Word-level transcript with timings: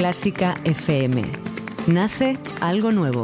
Clásica 0.00 0.54
FM. 0.64 1.24
Nace 1.86 2.38
algo 2.62 2.90
nuevo. 2.90 3.22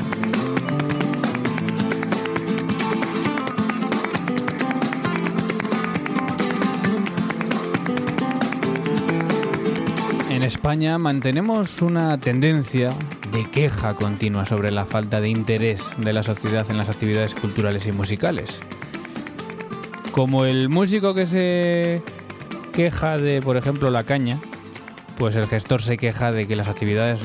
En 10.28 10.42
España 10.42 10.98
mantenemos 10.98 11.80
una 11.80 12.20
tendencia 12.20 12.92
de 13.32 13.44
queja 13.50 13.94
continua 13.94 14.44
sobre 14.44 14.70
la 14.70 14.84
falta 14.84 15.22
de 15.22 15.30
interés 15.30 15.82
de 15.96 16.12
la 16.12 16.22
sociedad 16.22 16.66
en 16.70 16.76
las 16.76 16.90
actividades 16.90 17.34
culturales 17.34 17.86
y 17.86 17.92
musicales. 17.92 18.60
Como 20.12 20.44
el 20.44 20.68
músico 20.68 21.14
que 21.14 21.26
se 21.26 22.02
queja 22.74 23.16
de, 23.16 23.40
por 23.40 23.56
ejemplo, 23.56 23.90
la 23.90 24.04
caña, 24.04 24.38
pues 25.16 25.34
el 25.36 25.46
gestor 25.46 25.82
se 25.82 25.96
queja 25.96 26.32
de 26.32 26.46
que 26.46 26.56
las 26.56 26.68
actividades 26.68 27.20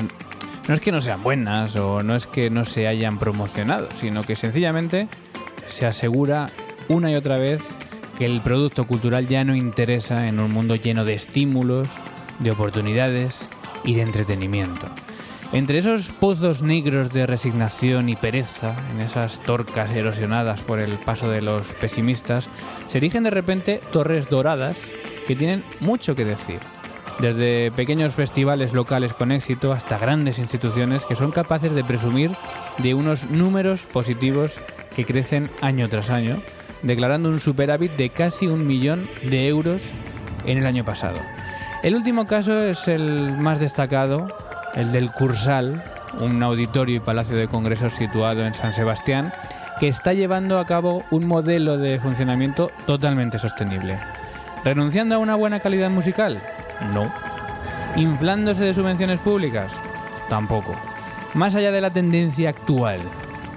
no 0.68 0.74
es 0.74 0.80
que 0.80 0.92
no 0.92 1.00
sean 1.00 1.22
buenas 1.22 1.76
o 1.76 2.02
no 2.02 2.14
es 2.14 2.26
que 2.26 2.50
no 2.50 2.64
se 2.64 2.86
hayan 2.86 3.18
promocionado, 3.18 3.88
sino 4.00 4.22
que 4.22 4.36
sencillamente 4.36 5.08
se 5.68 5.86
asegura 5.86 6.50
una 6.88 7.10
y 7.10 7.16
otra 7.16 7.38
vez 7.38 7.62
que 8.18 8.26
el 8.26 8.40
producto 8.40 8.86
cultural 8.86 9.26
ya 9.28 9.44
no 9.44 9.56
interesa 9.56 10.26
en 10.28 10.40
un 10.40 10.52
mundo 10.52 10.76
lleno 10.76 11.04
de 11.04 11.14
estímulos, 11.14 11.88
de 12.38 12.50
oportunidades 12.50 13.48
y 13.84 13.94
de 13.94 14.02
entretenimiento. 14.02 14.86
Entre 15.52 15.78
esos 15.78 16.08
pozos 16.08 16.62
negros 16.62 17.12
de 17.12 17.26
resignación 17.26 18.08
y 18.08 18.16
pereza, 18.16 18.74
en 18.92 19.00
esas 19.00 19.42
torcas 19.42 19.90
erosionadas 19.90 20.60
por 20.60 20.80
el 20.80 20.92
paso 20.92 21.30
de 21.30 21.42
los 21.42 21.72
pesimistas, 21.74 22.48
se 22.88 22.98
erigen 22.98 23.24
de 23.24 23.30
repente 23.30 23.80
torres 23.90 24.30
doradas 24.30 24.78
que 25.26 25.36
tienen 25.36 25.62
mucho 25.80 26.14
que 26.14 26.24
decir 26.24 26.60
desde 27.18 27.70
pequeños 27.72 28.14
festivales 28.14 28.72
locales 28.72 29.14
con 29.14 29.32
éxito 29.32 29.72
hasta 29.72 29.98
grandes 29.98 30.38
instituciones 30.38 31.04
que 31.04 31.16
son 31.16 31.30
capaces 31.30 31.74
de 31.74 31.84
presumir 31.84 32.30
de 32.78 32.94
unos 32.94 33.30
números 33.30 33.82
positivos 33.82 34.52
que 34.94 35.04
crecen 35.04 35.50
año 35.60 35.88
tras 35.88 36.10
año, 36.10 36.38
declarando 36.82 37.28
un 37.28 37.40
superávit 37.40 37.92
de 37.92 38.10
casi 38.10 38.46
un 38.46 38.66
millón 38.66 39.08
de 39.22 39.48
euros 39.48 39.82
en 40.46 40.58
el 40.58 40.66
año 40.66 40.84
pasado. 40.84 41.18
El 41.82 41.94
último 41.94 42.26
caso 42.26 42.62
es 42.62 42.86
el 42.88 43.32
más 43.38 43.60
destacado, 43.60 44.26
el 44.74 44.92
del 44.92 45.10
Cursal, 45.10 45.82
un 46.20 46.42
auditorio 46.42 46.96
y 46.96 47.00
palacio 47.00 47.36
de 47.36 47.48
congresos 47.48 47.94
situado 47.94 48.44
en 48.44 48.54
San 48.54 48.74
Sebastián, 48.74 49.32
que 49.80 49.88
está 49.88 50.12
llevando 50.12 50.58
a 50.58 50.64
cabo 50.64 51.04
un 51.10 51.26
modelo 51.26 51.78
de 51.78 51.98
funcionamiento 51.98 52.70
totalmente 52.86 53.38
sostenible. 53.38 53.98
¿Renunciando 54.64 55.16
a 55.16 55.18
una 55.18 55.34
buena 55.34 55.58
calidad 55.58 55.90
musical? 55.90 56.40
No. 56.92 57.12
¿Inflándose 57.96 58.64
de 58.64 58.74
subvenciones 58.74 59.20
públicas? 59.20 59.72
Tampoco. 60.28 60.74
Más 61.34 61.54
allá 61.54 61.72
de 61.72 61.80
la 61.80 61.92
tendencia 61.92 62.50
actual 62.50 63.00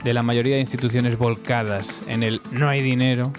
de 0.03 0.13
la 0.13 0.21
mayoría 0.21 0.55
de 0.55 0.61
instituciones 0.61 1.17
volcadas 1.17 2.03
en 2.07 2.21
el 2.21 2.39
no 2.51 2.69
hay 2.69 2.81
dinero, 2.81 3.33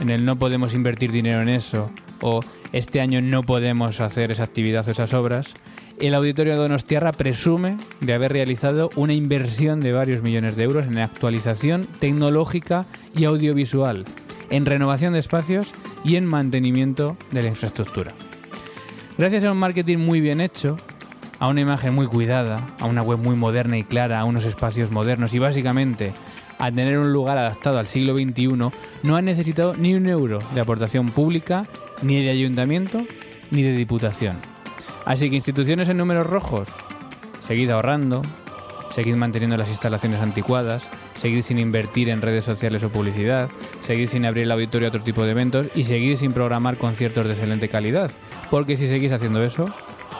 en 0.00 0.10
el 0.10 0.24
no 0.24 0.36
podemos 0.36 0.74
invertir 0.74 1.12
dinero 1.12 1.40
en 1.40 1.48
eso, 1.48 1.90
o 2.20 2.40
este 2.72 3.00
año 3.00 3.22
no 3.22 3.44
podemos 3.44 4.00
hacer 4.00 4.32
esa 4.32 4.42
actividad 4.42 4.86
o 4.88 4.90
esas 4.90 5.14
obras, 5.14 5.54
el 6.00 6.14
Auditorio 6.14 6.54
de 6.54 6.58
Donostiarra 6.58 7.12
presume 7.12 7.76
de 8.00 8.14
haber 8.14 8.32
realizado 8.32 8.88
una 8.96 9.12
inversión 9.12 9.80
de 9.80 9.92
varios 9.92 10.22
millones 10.22 10.56
de 10.56 10.64
euros 10.64 10.86
en 10.86 10.98
actualización 10.98 11.86
tecnológica 12.00 12.86
y 13.14 13.24
audiovisual, 13.24 14.04
en 14.50 14.66
renovación 14.66 15.12
de 15.12 15.20
espacios 15.20 15.72
y 16.02 16.16
en 16.16 16.24
mantenimiento 16.24 17.16
de 17.30 17.42
la 17.42 17.48
infraestructura. 17.48 18.12
Gracias 19.20 19.44
a 19.44 19.52
un 19.52 19.58
marketing 19.58 19.98
muy 19.98 20.22
bien 20.22 20.40
hecho, 20.40 20.78
a 21.38 21.48
una 21.48 21.60
imagen 21.60 21.94
muy 21.94 22.06
cuidada, 22.06 22.66
a 22.80 22.86
una 22.86 23.02
web 23.02 23.18
muy 23.18 23.36
moderna 23.36 23.76
y 23.76 23.84
clara, 23.84 24.18
a 24.18 24.24
unos 24.24 24.46
espacios 24.46 24.90
modernos 24.90 25.34
y 25.34 25.38
básicamente 25.38 26.14
a 26.58 26.72
tener 26.72 26.98
un 26.98 27.12
lugar 27.12 27.36
adaptado 27.36 27.78
al 27.78 27.86
siglo 27.86 28.14
XXI, 28.16 28.46
no 29.02 29.16
han 29.16 29.26
necesitado 29.26 29.74
ni 29.74 29.94
un 29.94 30.08
euro 30.08 30.38
de 30.54 30.62
aportación 30.62 31.10
pública, 31.10 31.66
ni 32.00 32.24
de 32.24 32.30
ayuntamiento, 32.30 33.04
ni 33.50 33.60
de 33.60 33.72
diputación. 33.72 34.38
Así 35.04 35.28
que 35.28 35.36
instituciones 35.36 35.90
en 35.90 35.98
números 35.98 36.26
rojos, 36.26 36.70
seguid 37.46 37.68
ahorrando, 37.68 38.22
seguid 38.94 39.16
manteniendo 39.16 39.58
las 39.58 39.68
instalaciones 39.68 40.22
anticuadas, 40.22 40.88
seguid 41.20 41.42
sin 41.42 41.58
invertir 41.58 42.08
en 42.08 42.22
redes 42.22 42.44
sociales 42.44 42.82
o 42.82 42.88
publicidad, 42.88 43.50
seguid 43.82 44.08
sin 44.08 44.24
abrir 44.24 44.44
el 44.44 44.52
auditorio 44.52 44.88
a 44.88 44.90
otro 44.90 45.02
tipo 45.02 45.24
de 45.24 45.32
eventos 45.32 45.66
y 45.74 45.84
seguid 45.84 46.16
sin 46.16 46.32
programar 46.32 46.78
conciertos 46.78 47.26
de 47.26 47.32
excelente 47.32 47.68
calidad, 47.68 48.10
porque 48.50 48.76
si 48.76 48.88
seguís 48.88 49.12
haciendo 49.12 49.42
eso, 49.42 49.72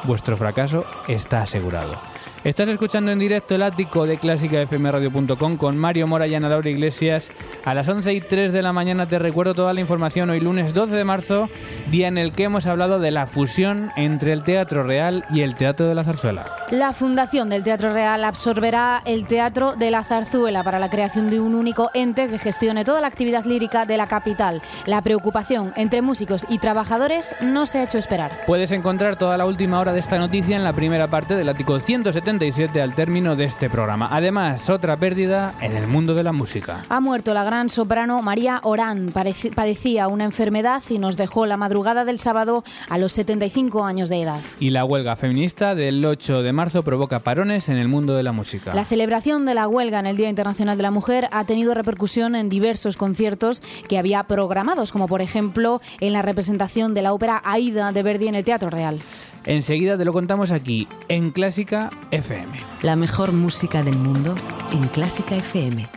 vuestro 0.05 0.37
fracaso 0.37 0.85
está 1.09 1.43
asegurado. 1.43 2.10
Estás 2.43 2.71
escuchando 2.71 3.13
en 3.13 3.19
directo 3.19 3.55
el 3.55 3.63
ático 3.63 4.07
de 4.07 4.17
clásicafmradio.com 4.17 5.59
con 5.59 5.77
Mario 5.77 6.07
Mora 6.07 6.27
y 6.27 6.35
Ana 6.35 6.49
Laura 6.49 6.71
Iglesias. 6.71 7.31
A 7.67 7.75
las 7.75 7.87
11 7.87 8.15
y 8.15 8.23
3 8.23 8.55
de 8.55 8.63
la 8.63 8.73
mañana 8.73 9.07
te 9.07 9.19
recuerdo 9.19 9.53
toda 9.53 9.75
la 9.75 9.83
información 9.83 10.31
hoy 10.31 10.41
lunes 10.41 10.73
12 10.73 10.95
de 10.95 11.05
marzo, 11.05 11.51
día 11.91 12.09
en 12.09 12.17
el 12.17 12.33
que 12.33 12.45
hemos 12.45 12.67
hablado 12.67 12.99
de 12.99 13.11
la 13.11 13.27
fusión 13.27 13.91
entre 13.95 14.33
el 14.33 14.43
Teatro 14.43 14.85
Real 14.85 15.27
y 15.29 15.43
el 15.43 15.55
Teatro 15.55 15.87
de 15.87 15.95
la 15.95 16.03
Zarzuela. 16.03 16.47
La 16.71 16.95
Fundación 16.95 17.51
del 17.51 17.63
Teatro 17.63 17.93
Real 17.93 18.25
absorberá 18.25 19.03
el 19.05 19.27
Teatro 19.27 19.75
de 19.77 19.91
la 19.91 20.03
Zarzuela 20.03 20.65
para 20.65 20.79
la 20.79 20.89
creación 20.89 21.29
de 21.29 21.41
un 21.41 21.55
único 21.55 21.91
ente 21.93 22.27
que 22.27 22.39
gestione 22.39 22.87
toda 22.87 23.03
la 23.03 23.09
actividad 23.09 23.45
lírica 23.45 23.85
de 23.85 23.99
la 23.99 24.07
capital. 24.07 24.63
La 24.87 25.03
preocupación 25.03 25.75
entre 25.77 26.01
músicos 26.01 26.47
y 26.49 26.57
trabajadores 26.59 27.37
no 27.43 27.67
se 27.67 27.81
ha 27.81 27.85
hecho 27.85 27.99
esperar. 27.99 28.33
Puedes 28.47 28.73
encontrar 28.73 29.17
toda 29.17 29.37
la 29.37 29.45
última 29.45 29.79
hora 29.79 29.93
de 29.93 30.01
esta 30.01 30.19
noticia 30.19 30.57
en 30.57 30.65
la 30.65 30.73
primera 30.73 31.09
parte 31.09 31.35
del 31.35 31.51
ático 31.51 31.79
170 31.79 32.30
al 32.31 32.95
término 32.95 33.35
de 33.35 33.45
este 33.45 33.69
programa. 33.69 34.09
Además, 34.13 34.71
otra 34.71 34.97
pérdida 34.97 35.53
en 35.61 35.77
el 35.77 35.89
mundo 35.89 36.15
de 36.15 36.23
la 36.23 36.31
música. 36.31 36.85
Ha 36.89 37.01
muerto 37.01 37.35
la 37.35 37.43
gran 37.43 37.71
soprano 37.71 38.23
María 38.23 38.61
Orán. 38.63 39.11
Padecía 39.13 40.07
una 40.07 40.25
enfermedad 40.25 40.81
y 40.89 40.99
nos 40.99 41.17
dejó 41.17 41.47
la 41.47 41.57
madrugada 41.57 42.05
del 42.05 42.21
sábado 42.21 42.63
a 42.89 42.99
los 42.99 43.11
75 43.13 43.85
años 43.85 44.09
de 44.09 44.23
edad. 44.23 44.41
Y 44.61 44.71
la 44.71 44.85
huelga 44.85 45.17
feminista 45.17 45.75
del 45.75 46.05
8 46.05 46.43
de 46.43 46.53
marzo 46.53 46.85
provoca 46.85 47.19
parones 47.19 47.69
en 47.69 47.79
el 47.79 47.89
mundo 47.89 48.15
de 48.15 48.23
la 48.23 48.31
música. 48.31 48.73
La 48.75 48.85
celebración 48.85 49.45
de 49.45 49.55
la 49.55 49.67
huelga 49.67 49.99
en 49.99 50.07
el 50.07 50.17
Día 50.17 50.29
Internacional 50.29 50.77
de 50.77 50.85
la 50.85 50.93
Mujer 50.93 51.29
ha 51.33 51.45
tenido 51.45 51.75
repercusión 51.75 52.37
en 52.37 52.49
diversos 52.49 52.97
conciertos 52.97 53.61
que 53.89 53.99
había 53.99 54.23
programados, 54.23 54.93
como 54.93 55.09
por 55.09 55.21
ejemplo 55.21 55.81
en 55.99 56.13
la 56.13 56.23
representación 56.23 56.95
de 56.95 57.03
la 57.03 57.13
ópera 57.13 57.43
Aida 57.45 57.91
de 57.91 58.05
Verdi 58.05 58.29
en 58.29 58.37
el 58.37 58.45
Teatro 58.45 58.71
Real. 58.71 59.01
Enseguida 59.45 59.97
te 59.97 60.05
lo 60.05 60.13
contamos 60.13 60.51
aquí, 60.51 60.87
en 61.09 61.31
Clásica 61.31 61.91
FM. 62.11 62.53
La 62.83 62.97
mejor 62.97 63.33
música 63.33 63.83
del 63.83 63.97
mundo 63.97 64.35
en 64.73 64.87
Clásica 64.89 65.37
FM. 65.37 65.89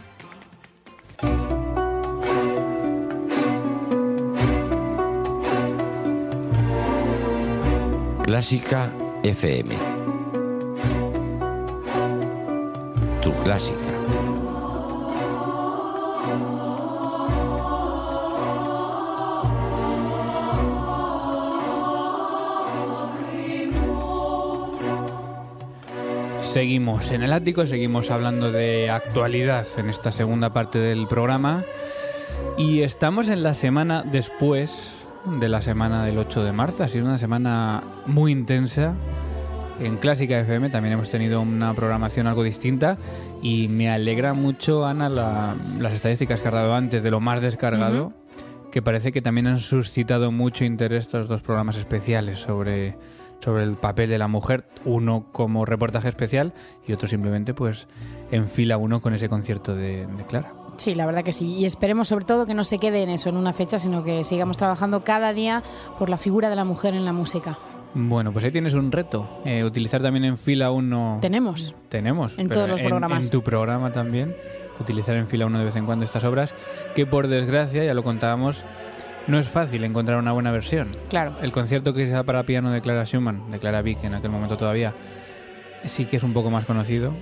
Clásica 8.26 8.92
FM. 9.24 10.04
Clásica. 13.44 13.93
Seguimos 26.54 27.10
en 27.10 27.24
el 27.24 27.34
ático, 27.34 27.66
seguimos 27.66 28.12
hablando 28.12 28.52
de 28.52 28.88
actualidad 28.92 29.66
en 29.78 29.90
esta 29.90 30.12
segunda 30.12 30.54
parte 30.54 30.78
del 30.78 31.08
programa 31.08 31.64
y 32.60 32.82
estamos 32.82 33.28
en 33.30 33.42
la 33.42 33.56
semana 33.56 34.04
después 34.04 35.04
de 35.40 35.50
la 35.50 35.64
semana 35.64 36.06
del 36.06 36.20
8 36.20 36.44
de 36.44 36.52
marzo. 36.52 36.84
Ha 36.84 36.90
sido 36.90 37.06
una 37.06 37.18
semana 37.18 37.82
muy 38.06 38.32
intensa. 38.32 38.94
En 39.80 39.98
Clásica 39.98 40.40
FM 40.40 40.70
también 40.70 40.94
hemos 40.94 41.10
tenido 41.10 41.42
una 41.42 41.74
programación 41.74 42.28
algo 42.28 42.44
distinta 42.44 42.98
y 43.42 43.68
me 43.68 43.90
alegra 43.90 44.36
mucho, 44.36 44.86
Ana, 44.86 45.10
la- 45.10 45.56
las 45.80 45.94
estadísticas 45.94 46.40
que 46.40 46.50
has 46.50 46.54
dado 46.54 46.76
antes 46.76 47.02
de 47.02 47.10
lo 47.10 47.20
más 47.20 47.42
descargado, 47.42 48.14
que 48.72 48.84
parece 48.84 49.12
que 49.12 49.24
también 49.24 49.48
han 49.48 49.58
suscitado 49.58 50.32
mucho 50.32 50.66
interés 50.66 51.06
estos 51.06 51.28
dos 51.28 51.42
programas 51.42 51.78
especiales 51.78 52.38
sobre, 52.38 52.96
sobre 53.44 53.64
el 53.64 53.76
papel 53.76 54.10
de 54.10 54.18
la 54.18 54.28
mujer, 54.28 54.66
uno 54.86 55.26
como 55.32 55.66
reportaje 55.66 56.10
especial 56.10 56.54
y 56.88 56.94
otro 56.94 57.08
simplemente 57.08 57.54
pues 57.54 57.88
en 58.32 58.48
fila 58.48 58.78
uno 58.78 59.02
con 59.02 59.14
ese 59.14 59.30
concierto 59.30 59.76
de, 59.76 60.08
de 60.08 60.26
Clara. 60.26 60.54
Sí, 60.78 60.96
la 60.96 61.06
verdad 61.06 61.24
que 61.24 61.34
sí. 61.34 61.54
Y 61.54 61.66
esperemos 61.66 62.08
sobre 62.08 62.26
todo 62.26 62.46
que 62.46 62.54
no 62.54 62.64
se 62.64 62.80
quede 62.80 63.04
en 63.04 63.10
eso, 63.10 63.30
en 63.30 63.38
una 63.38 63.54
fecha, 63.54 63.78
sino 63.80 64.04
que 64.04 64.24
sigamos 64.24 64.58
trabajando 64.58 65.04
cada 65.04 65.34
día 65.34 65.62
por 66.00 66.10
la 66.10 66.18
figura 66.18 66.50
de 66.50 66.56
la 66.56 66.64
mujer 66.64 66.94
en 66.96 67.06
la 67.06 67.14
música. 67.14 67.58
Bueno, 67.94 68.34
pues 68.34 68.44
ahí 68.44 68.52
tienes 68.52 68.74
un 68.74 68.92
reto, 68.92 69.30
eh, 69.46 69.64
utilizar 69.64 70.02
también 70.02 70.26
en 70.26 70.38
fila 70.38 70.72
uno... 70.72 71.20
Tenemos. 71.22 71.76
Tenemos. 71.90 72.40
En 72.40 72.50
todos 72.50 72.68
los 72.68 72.82
programas. 72.82 73.26
En 73.26 73.32
tu 73.32 73.44
programa 73.44 73.92
también, 73.92 74.36
utilizar 74.80 75.16
en 75.16 75.28
fila 75.28 75.46
uno 75.46 75.60
de 75.60 75.66
vez 75.66 75.76
en 75.76 75.86
cuando 75.86 76.04
estas 76.04 76.24
obras, 76.24 76.56
que 76.96 77.06
por 77.06 77.28
desgracia, 77.28 77.84
ya 77.84 77.94
lo 77.94 78.04
contábamos, 78.04 78.66
no 79.28 79.40
es 79.40 79.48
fácil 79.48 79.84
encontrar 79.84 80.18
una 80.20 80.32
buena 80.34 80.52
versión. 80.52 80.90
Claro. 81.10 81.36
El 81.42 81.52
concierto 81.52 81.94
que 81.94 82.08
se 82.08 82.14
da 82.14 82.24
para 82.24 82.44
piano 82.44 82.72
de 82.72 82.82
Clara 82.82 83.06
Schumann, 83.06 83.52
de 83.52 83.60
Clara 83.60 83.82
Vick 83.82 84.04
en 84.04 84.14
aquel 84.16 84.32
momento 84.32 84.58
todavía, 84.58 84.94
sí 85.86 86.06
que 86.06 86.18
es 86.18 86.24
un 86.24 86.34
poco 86.34 86.50
más 86.50 86.66
conocido, 86.66 87.14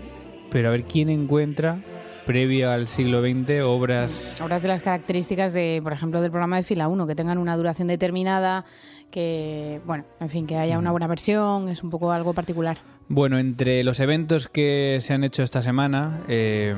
pero 0.49 0.69
a 0.69 0.71
ver 0.71 0.83
quién 0.83 1.09
encuentra, 1.09 1.79
previa 2.25 2.73
al 2.73 2.87
siglo 2.87 3.21
XX, 3.21 3.61
obras... 3.63 4.11
Obras 4.41 4.61
de 4.61 4.67
las 4.67 4.81
características 4.81 5.53
de, 5.53 5.79
por 5.83 5.93
ejemplo, 5.93 6.21
del 6.21 6.31
programa 6.31 6.57
de 6.57 6.63
fila 6.63 6.87
1, 6.87 7.07
que 7.07 7.15
tengan 7.15 7.37
una 7.37 7.55
duración 7.57 7.87
determinada, 7.87 8.65
que, 9.09 9.81
bueno, 9.85 10.05
en 10.19 10.29
fin, 10.29 10.47
que 10.47 10.55
haya 10.57 10.77
una 10.79 10.91
buena 10.91 11.07
versión, 11.07 11.67
es 11.69 11.83
un 11.83 11.89
poco 11.89 12.11
algo 12.11 12.33
particular. 12.33 12.77
Bueno, 13.09 13.39
entre 13.39 13.83
los 13.83 13.99
eventos 13.99 14.47
que 14.47 14.99
se 15.01 15.13
han 15.13 15.23
hecho 15.23 15.43
esta 15.43 15.61
semana, 15.61 16.21
eh, 16.29 16.75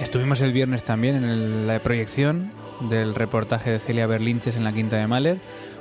estuvimos 0.00 0.40
el 0.40 0.52
viernes 0.52 0.84
también 0.84 1.16
en 1.16 1.24
el- 1.24 1.66
la 1.66 1.80
proyección 1.82 2.50
del 2.88 3.14
reportaje 3.14 3.70
de 3.70 3.78
Celia 3.78 4.06
Berlinches 4.06 4.56
en 4.56 4.64
la 4.64 4.72
Quinta 4.72 4.96
de 4.96 5.06
Mahler, 5.06 5.40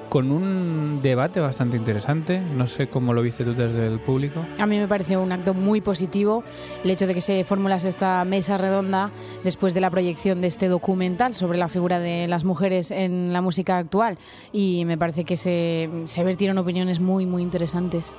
con 0.09 0.31
un 0.31 1.01
debate 1.01 1.39
bastante 1.39 1.77
interesante. 1.77 2.39
No 2.39 2.67
sé 2.67 2.87
cómo 2.87 3.13
lo 3.13 3.21
viste 3.21 3.43
tú 3.43 3.53
desde 3.53 3.87
el 3.87 3.99
público. 3.99 4.45
A 4.57 4.65
mí 4.65 4.77
me 4.77 4.87
pareció 4.87 5.21
un 5.21 5.31
acto 5.31 5.53
muy 5.53 5.81
positivo 5.81 6.43
el 6.83 6.89
hecho 6.89 7.07
de 7.07 7.13
que 7.13 7.21
se 7.21 7.43
formulase 7.45 7.89
esta 7.89 8.23
mesa 8.25 8.57
redonda 8.57 9.11
después 9.43 9.73
de 9.73 9.81
la 9.81 9.89
proyección 9.89 10.41
de 10.41 10.47
este 10.47 10.67
documental 10.67 11.35
sobre 11.35 11.57
la 11.57 11.67
figura 11.67 11.99
de 11.99 12.27
las 12.27 12.43
mujeres 12.43 12.91
en 12.91 13.31
la 13.31 13.41
música 13.41 13.77
actual. 13.77 14.17
Y 14.51 14.83
me 14.85 14.97
parece 14.97 15.23
que 15.23 15.37
se, 15.37 15.89
se 16.05 16.23
vertieron 16.23 16.57
opiniones 16.57 16.99
muy, 16.99 17.25
muy 17.25 17.43
interesantes. 17.43 18.11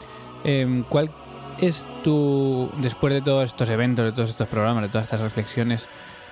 Eh, 0.45 0.85
¿Cuál 0.89 1.11
es 1.59 1.87
tu, 2.03 2.71
después 2.81 3.13
de 3.13 3.21
todos 3.21 3.45
estos 3.45 3.69
eventos, 3.69 4.05
de 4.05 4.13
todos 4.13 4.31
estos 4.31 4.49
programas, 4.49 4.83
de 4.83 4.89
todas 4.89 5.07
estas 5.07 5.21
reflexiones, 5.21 5.89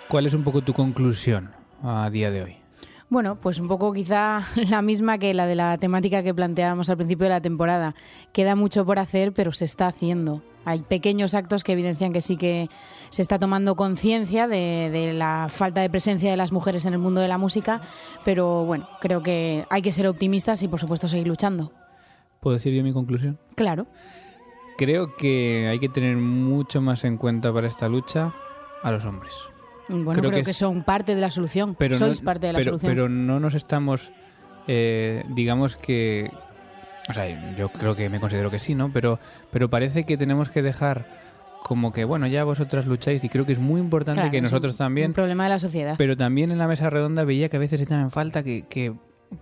cuál 0.08 0.26
es 0.26 0.34
un 0.34 0.44
poco 0.44 0.62
tu 0.62 0.72
conclusión 0.72 1.50
a 1.82 2.08
día 2.10 2.30
de 2.30 2.42
hoy? 2.42 2.56
Bueno, 3.10 3.36
pues 3.40 3.58
un 3.58 3.68
poco 3.68 3.92
quizá 3.92 4.42
la 4.68 4.82
misma 4.82 5.18
que 5.18 5.32
la 5.32 5.46
de 5.46 5.54
la 5.54 5.78
temática 5.78 6.22
que 6.22 6.34
planteábamos 6.34 6.90
al 6.90 6.96
principio 6.96 7.24
de 7.24 7.30
la 7.30 7.40
temporada. 7.40 7.94
Queda 8.32 8.54
mucho 8.54 8.84
por 8.84 8.98
hacer, 8.98 9.32
pero 9.32 9.52
se 9.52 9.64
está 9.64 9.86
haciendo. 9.86 10.42
Hay 10.64 10.82
pequeños 10.82 11.34
actos 11.34 11.64
que 11.64 11.72
evidencian 11.72 12.12
que 12.12 12.20
sí 12.20 12.36
que 12.36 12.68
se 13.08 13.22
está 13.22 13.38
tomando 13.38 13.74
conciencia 13.74 14.46
de, 14.46 14.90
de 14.92 15.14
la 15.14 15.46
falta 15.48 15.80
de 15.80 15.88
presencia 15.88 16.30
de 16.30 16.36
las 16.36 16.52
mujeres 16.52 16.84
en 16.84 16.92
el 16.92 16.98
mundo 16.98 17.22
de 17.22 17.28
la 17.28 17.38
música, 17.38 17.80
pero 18.24 18.66
bueno, 18.66 18.86
creo 19.00 19.22
que 19.22 19.64
hay 19.70 19.80
que 19.80 19.92
ser 19.92 20.06
optimistas 20.06 20.62
y 20.62 20.68
por 20.68 20.78
supuesto 20.78 21.08
seguir 21.08 21.26
luchando. 21.26 21.72
¿Puedo 22.40 22.56
decir 22.56 22.74
yo 22.74 22.84
mi 22.84 22.92
conclusión? 22.92 23.38
Claro. 23.54 23.86
Creo 24.76 25.16
que 25.16 25.66
hay 25.70 25.78
que 25.78 25.88
tener 25.88 26.16
mucho 26.16 26.82
más 26.82 27.02
en 27.04 27.16
cuenta 27.16 27.52
para 27.52 27.66
esta 27.66 27.88
lucha 27.88 28.34
a 28.82 28.92
los 28.92 29.04
hombres. 29.06 29.34
Bueno, 29.88 30.12
Creo 30.12 30.30
creo, 30.30 30.44
que 30.44 30.52
son 30.54 30.82
parte 30.82 31.14
de 31.14 31.20
la 31.20 31.30
solución. 31.30 31.74
Pero 31.78 31.96
Sois 31.96 32.20
no, 32.20 32.24
parte 32.24 32.46
de 32.46 32.52
la 32.52 32.58
pero, 32.58 32.70
solución. 32.72 32.90
pero 32.92 33.08
no 33.08 33.40
nos 33.40 33.54
estamos, 33.54 34.10
eh, 34.66 35.24
digamos 35.30 35.76
que, 35.76 36.30
o 37.08 37.12
sea, 37.12 37.54
yo 37.56 37.70
creo 37.70 37.96
que 37.96 38.08
me 38.10 38.20
considero 38.20 38.50
que 38.50 38.58
sí, 38.58 38.74
¿no? 38.74 38.92
Pero, 38.92 39.18
pero 39.50 39.70
parece 39.70 40.04
que 40.04 40.16
tenemos 40.16 40.50
que 40.50 40.60
dejar 40.62 41.06
como 41.62 41.92
que, 41.92 42.04
bueno, 42.04 42.26
ya 42.26 42.44
vosotras 42.44 42.86
lucháis 42.86 43.24
y 43.24 43.28
creo 43.28 43.44
que 43.46 43.52
es 43.52 43.58
muy 43.58 43.80
importante 43.80 44.20
Claro, 44.20 44.30
que 44.30 44.38
un- 44.38 44.44
nosotros 44.44 44.76
también, 44.76 45.08
Un 45.08 45.14
problema 45.14 45.44
de 45.44 45.50
la 45.50 45.58
sociedad. 45.58 45.94
pero 45.98 46.16
también 46.16 46.50
en 46.52 46.58
la 46.58 46.68
mesa 46.68 46.88
redonda 46.90 47.24
veía 47.24 47.48
que 47.48 47.56
a 47.56 47.60
veces 47.60 47.80
echaban 47.80 48.04
en 48.04 48.10
falta 48.10 48.42
que, 48.42 48.66
que, 48.68 48.94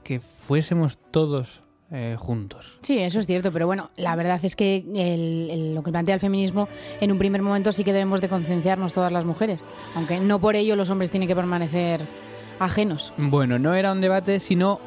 que 0.02 0.20
fuésemos 0.20 0.96
todos 1.10 1.62
eh, 1.92 2.16
juntos. 2.18 2.78
Sí, 2.82 2.98
eso 2.98 3.20
es 3.20 3.26
cierto, 3.26 3.52
pero 3.52 3.66
bueno, 3.66 3.90
la 3.96 4.16
verdad 4.16 4.40
es 4.42 4.56
que 4.56 4.78
el- 4.94 5.50
el- 5.50 5.74
lo 5.74 5.82
que 5.82 5.90
plantea 5.92 6.14
el 6.14 6.20
feminismo 6.20 6.68
en 7.00 7.12
un 7.12 7.18
primer 7.18 7.42
momento 7.42 7.72
sí 7.72 7.84
que 7.84 7.92
debemos 7.92 8.20
de 8.20 8.28
concienciarnos 8.28 8.92
todas 8.92 9.12
las 9.12 9.24
mujeres, 9.24 9.64
aunque 9.94 10.18
no 10.20 10.40
por 10.40 10.56
ello 10.56 10.74
los 10.76 10.90
hombres 10.90 11.10
tienen 11.10 11.28
que 11.28 11.36
permanecer 11.36 12.06
ajenos. 12.58 13.12
Bueno, 13.16 13.58
no 13.58 13.74
era 13.74 13.92
un 13.92 14.00
debate, 14.00 14.40
sino 14.40 14.80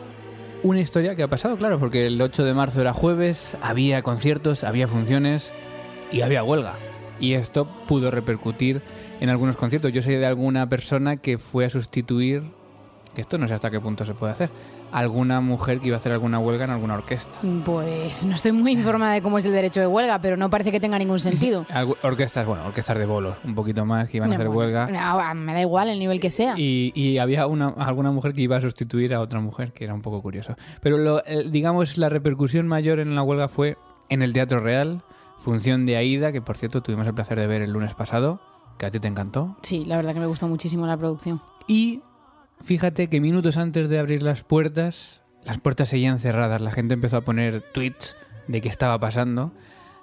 una 0.63 0.81
historia 0.81 1.16
que 1.16 1.24
ha 1.24 1.28
pasado, 1.30 1.56
claro, 1.57 1.80
porque 1.80 2.06
el 2.07 2.22
8 2.22 2.44
de 2.44 2.54
marzo 2.54 2.81
era 2.81 2.92
jueves, 2.94 3.56
había 3.62 4.01
conciertos, 4.01 4.63
había 4.63 4.88
funciones 4.88 5.54
y 6.12 6.22
había 6.22 6.44
huelga. 6.44 6.75
Y 7.22 7.34
esto 7.34 7.68
pudo 7.88 8.12
repercutir 8.12 8.81
en 9.22 9.30
algunos 9.30 9.56
conciertos. 9.57 9.92
Yo 9.92 10.01
sé 10.01 10.18
de 10.18 10.25
alguna 10.25 10.68
persona 10.68 11.18
que 11.18 11.38
fue 11.38 11.66
a 11.66 11.69
sustituir, 11.69 12.44
que 13.13 13.22
esto 13.22 13.38
no 13.38 13.48
sé 13.48 13.54
hasta 13.54 13.69
qué 13.69 13.80
punto 13.80 14.06
se 14.06 14.13
puede 14.13 14.31
hacer, 14.34 14.50
alguna 14.91 15.41
mujer 15.41 15.80
que 15.80 15.88
iba 15.88 15.97
a 15.97 16.00
hacer 16.00 16.12
alguna 16.12 16.39
huelga 16.39 16.65
en 16.65 16.71
alguna 16.71 16.95
orquesta. 16.95 17.39
Pues 17.65 18.25
no 18.25 18.36
estoy 18.36 18.51
muy 18.51 18.71
informada 18.71 19.13
de 19.13 19.21
cómo 19.21 19.38
es 19.38 19.45
el 19.45 19.51
derecho 19.51 19.80
de 19.80 19.88
huelga, 19.88 20.19
pero 20.21 20.38
no 20.38 20.50
parece 20.50 20.71
que 20.71 20.80
tenga 20.80 20.97
ningún 21.00 21.19
sentido. 21.19 21.65
Orquestas, 22.03 22.45
bueno, 22.45 22.65
orquestas 22.65 22.97
de 22.97 23.06
bolos, 23.06 23.38
un 23.44 23.55
poquito 23.55 23.86
más, 23.86 24.10
que 24.10 24.17
iban 24.17 24.31
a 24.31 24.36
hacer 24.36 24.48
Bueno, 24.48 24.60
huelga. 24.60 24.88
no, 24.88 25.36
me 25.36 25.53
da 25.53 25.62
igual 25.62 25.89
el 25.89 26.00
nivel 26.00 26.19
que 26.19 26.31
sea. 26.31 26.55
Y, 26.58 26.91
y 26.96 27.17
había 27.17 27.48
una, 27.48 27.69
alguna 27.69 28.12
mujer 28.12 28.34
que 28.34 28.41
iba 28.41 28.58
a 28.58 28.62
sustituir 28.62 29.13
a 29.13 29.22
otra 29.22 29.39
mujer, 29.39 29.74
que 29.74 29.84
era 29.84 29.93
un 29.93 30.01
poco 30.01 30.22
curioso. 30.22 30.55
Pero 30.81 30.98
lo, 30.98 31.22
digamos, 31.50 31.98
la 31.98 32.10
repercusión 32.10 32.67
mayor 32.67 33.00
en 33.00 33.15
la 33.15 33.24
huelga 33.24 33.48
fue 33.48 33.77
en 34.10 34.22
el 34.22 34.34
Teatro 34.34 34.60
Real, 34.60 35.03
función 35.38 35.86
de 35.86 35.98
Aida, 35.98 36.31
que 36.31 36.41
por 36.41 36.58
cierto 36.58 36.81
tuvimos 36.81 37.08
el 37.08 37.13
placer 37.13 37.39
de 37.39 37.48
ver 37.48 37.62
el 37.62 37.72
lunes 37.72 37.93
pasado, 37.93 38.39
que 38.77 38.86
a 38.86 38.91
ti 38.91 39.00
te 39.00 39.08
encantó. 39.08 39.55
Sí, 39.62 39.86
la 39.86 39.98
verdad 39.98 40.13
que 40.13 40.19
me 40.19 40.25
gustó 40.25 40.48
muchísimo 40.48 40.88
la 40.88 40.98
producción. 40.98 41.41
Y 41.67 42.01
fíjate 42.63 43.08
que 43.08 43.22
minutos 43.22 43.58
antes 43.58 43.89
de 43.89 44.00
abrir 44.00 44.24
las 44.24 44.44
puertas, 44.44 45.22
las 45.44 45.60
puertas 45.60 45.89
seguían 45.89 46.20
cerradas, 46.20 46.62
la 46.62 46.72
gente 46.72 46.94
empezó 46.94 47.18
a 47.18 47.22
poner 47.22 47.62
tweets 47.74 48.18
de 48.48 48.62
qué 48.62 48.70
estaba 48.70 49.00
pasando. 49.00 49.51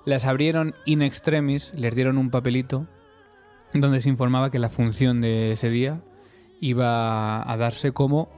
Las 0.05 0.25
abrieron 0.25 0.75
in 0.85 1.03
extremis, 1.03 1.73
les 1.75 1.95
dieron 1.95 2.19
un 2.19 2.31
papelito 2.31 2.87
donde 3.73 4.01
se 4.01 4.09
informaba 4.09 4.51
que 4.51 4.59
la 4.59 4.71
función 4.71 5.21
de 5.21 5.53
ese 5.53 5.69
día 5.69 6.01
iba 6.61 7.51
a 7.51 7.57
darse 7.57 7.93
como 7.93 8.29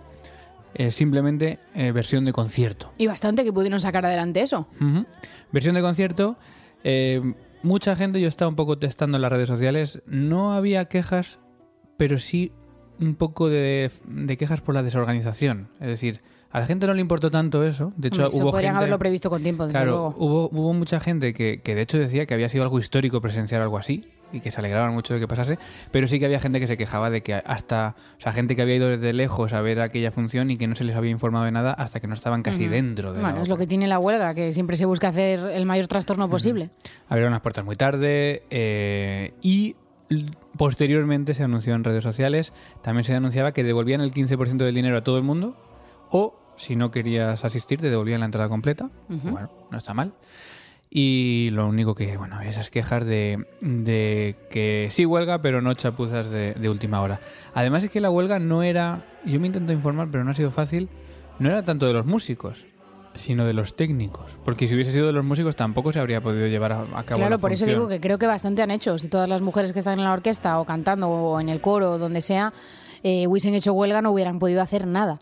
eh, 0.75 0.91
simplemente 0.91 1.59
eh, 1.75 1.93
versión 1.93 2.25
de 2.25 2.33
concierto. 2.33 2.93
Y 2.99 3.07
bastante 3.07 3.45
que 3.45 3.53
pudieron 3.53 3.81
sacar 3.81 4.05
adelante 4.07 4.41
eso. 4.41 4.69
Versión 5.53 5.75
de 5.75 5.83
concierto. 5.83 6.37
eh, 6.85 7.35
mucha 7.63 7.97
gente, 7.97 8.21
yo 8.21 8.29
estaba 8.29 8.49
un 8.49 8.57
poco 8.57 8.79
testando 8.79 9.17
en 9.17 9.23
las 9.23 9.33
redes 9.33 9.49
sociales, 9.49 10.03
no 10.07 10.53
había 10.53 10.87
quejas, 10.87 11.39
pero 11.97 12.19
sí 12.19 12.53
un 13.01 13.15
poco 13.15 13.49
de, 13.49 13.91
de 14.07 14.37
quejas 14.37 14.61
por 14.61 14.75
la 14.75 14.83
desorganización. 14.83 15.69
Es 15.81 15.89
decir, 15.89 16.21
a 16.51 16.61
la 16.61 16.67
gente 16.67 16.87
no 16.87 16.95
le 16.95 17.01
importó 17.01 17.31
tanto 17.31 17.63
eso. 17.65 17.93
De 17.97 18.09
hecho, 18.09 18.29
eso 18.29 18.39
hubo 18.39 18.51
podrían 18.51 18.73
gente... 18.73 18.79
haberlo 18.79 18.99
previsto 18.99 19.29
con 19.31 19.43
tiempo, 19.43 19.67
desde 19.67 19.79
Claro, 19.79 19.91
luego. 19.91 20.15
hubo, 20.19 20.49
hubo 20.53 20.73
mucha 20.73 20.99
gente 21.01 21.35
que, 21.35 21.61
que 21.63 21.75
de 21.75 21.83
hecho 21.83 21.99
decía 21.99 22.27
que 22.27 22.35
había 22.35 22.49
sido 22.49 22.63
algo 22.65 22.79
histórico 22.79 23.21
presenciar 23.21 23.61
algo 23.61 23.77
así 23.79 24.07
y 24.31 24.41
que 24.41 24.51
se 24.51 24.61
alegraban 24.61 24.93
mucho 24.93 25.15
de 25.15 25.21
que 25.21 25.27
pasase, 25.29 25.59
pero 25.91 26.07
sí 26.07 26.19
que 26.19 26.27
había 26.27 26.39
gente 26.39 26.61
que 26.61 26.67
se 26.67 26.77
quejaba 26.77 27.09
de 27.09 27.23
que 27.23 27.33
hasta, 27.35 27.95
o 28.19 28.21
sea, 28.21 28.33
gente 28.33 28.57
que 28.57 28.61
había 28.63 28.77
ido 28.77 28.89
desde 28.89 29.15
lejos 29.15 29.55
a 29.55 29.63
ver 29.63 29.81
aquella 29.81 30.11
función 30.11 30.51
y 30.51 30.59
que 30.59 30.67
no 30.67 30.75
se 30.75 30.85
les 30.85 30.97
había 30.97 31.11
informado 31.11 31.47
de 31.47 31.53
nada 31.53 31.73
hasta 31.73 31.99
que 32.01 32.07
no 32.09 32.13
estaban 32.15 32.43
casi 32.43 32.67
dentro 32.67 33.13
de 33.15 33.23
la 33.23 33.29
Bueno, 33.29 33.43
es 33.43 33.49
lo 33.49 33.57
que 33.57 33.67
tiene 33.67 33.89
la 33.89 33.99
huelga, 33.99 34.35
que 34.35 34.53
siempre 34.53 34.77
se 34.77 34.85
busca 34.85 35.09
hacer 35.09 35.41
el 35.53 35.65
mayor 35.65 35.87
trastorno 35.87 36.29
posible. 36.29 36.69
Abrieron 37.09 37.33
las 37.33 37.41
puertas 37.41 37.65
muy 37.65 37.77
tarde 37.77 38.43
eh, 38.51 39.33
y 39.41 39.77
posteriormente 40.57 41.35
se 41.35 41.45
anunció 41.45 41.75
en 41.75 41.85
redes 41.85 42.03
sociales, 42.03 42.53
también 42.83 43.05
se 43.05 43.15
anunciaba 43.15 43.53
que 43.53 43.65
devolvían 43.65 44.01
el 44.01 44.13
15% 44.13 44.57
del 44.57 44.75
dinero 44.75 44.99
a 44.99 45.05
todo 45.05 45.17
el 45.17 45.23
mundo 45.23 45.57
o 46.11 46.35
si 46.57 46.77
no 46.77 46.91
querías 46.91 47.45
asistir 47.45 47.81
te 47.81 47.91
devolvían 47.91 48.21
la 48.21 48.27
entrada 48.27 48.49
completa. 48.49 48.91
Bueno, 49.09 49.51
no 49.71 49.79
está 49.79 49.95
mal. 49.95 50.13
Y 50.91 51.51
lo 51.53 51.69
único 51.69 51.95
que, 51.95 52.17
bueno, 52.17 52.41
esas 52.41 52.71
quejas 52.71 53.05
de, 53.05 53.47
de 53.61 54.37
que 54.51 54.89
sí 54.91 55.05
huelga, 55.05 55.43
pero 55.43 55.61
no 55.61 55.75
chapuzas 55.75 56.31
de, 56.31 56.55
de 56.55 56.69
última 56.71 57.03
hora. 57.03 57.21
Además 57.53 57.85
es 57.85 57.91
que 57.91 58.01
la 58.01 58.11
huelga 58.11 58.39
no 58.39 58.63
era, 58.63 59.05
yo 59.27 59.39
me 59.39 59.49
intento 59.49 59.73
informar, 59.73 60.09
pero 60.11 60.25
no 60.25 60.31
ha 60.31 60.35
sido 60.35 60.51
fácil, 60.51 60.89
no 61.39 61.51
era 61.51 61.63
tanto 61.63 61.87
de 61.87 61.93
los 61.93 62.07
músicos, 62.07 62.65
sino 63.15 63.45
de 63.45 63.53
los 63.53 63.75
técnicos. 63.77 64.39
Porque 64.45 64.69
si 64.69 64.75
hubiese 64.75 64.93
sido 64.93 65.07
de 65.07 65.13
los 65.13 65.25
músicos 65.25 65.57
tampoco 65.57 65.93
se 65.93 66.01
habría 66.01 66.21
podido 66.21 66.47
llevar 66.47 66.73
a, 66.73 66.85
cabo 67.05 67.19
Claro, 67.19 67.31
la 67.31 67.39
por 67.39 67.53
eso 67.53 67.67
digo 67.67 67.89
que 67.89 68.01
creo 68.01 68.19
que 68.19 68.27
bastante 68.27 68.63
han 68.63 68.71
hecho. 68.71 68.99
Si 68.99 69.09
todas 69.09 69.29
las 69.29 69.43
mujeres 69.43 69.73
que 69.73 69.81
están 69.81 69.99
en 69.99 70.05
la 70.05 70.13
orquesta 70.13 70.61
o 70.61 70.65
cantando 70.65 71.09
o 71.09 71.41
en 71.41 71.49
el 71.49 71.61
coro 71.61 71.93
o 71.93 71.99
donde 71.99 72.23
sea 72.23 72.53
eh, 73.03 73.27
hubiesen 73.27 73.55
hecho 73.55 73.73
huelga 73.73 74.03
no 74.03 74.11
hubieran 74.11 74.39
podido 74.39 74.63
hacer 74.63 74.87
nada. 74.87 75.19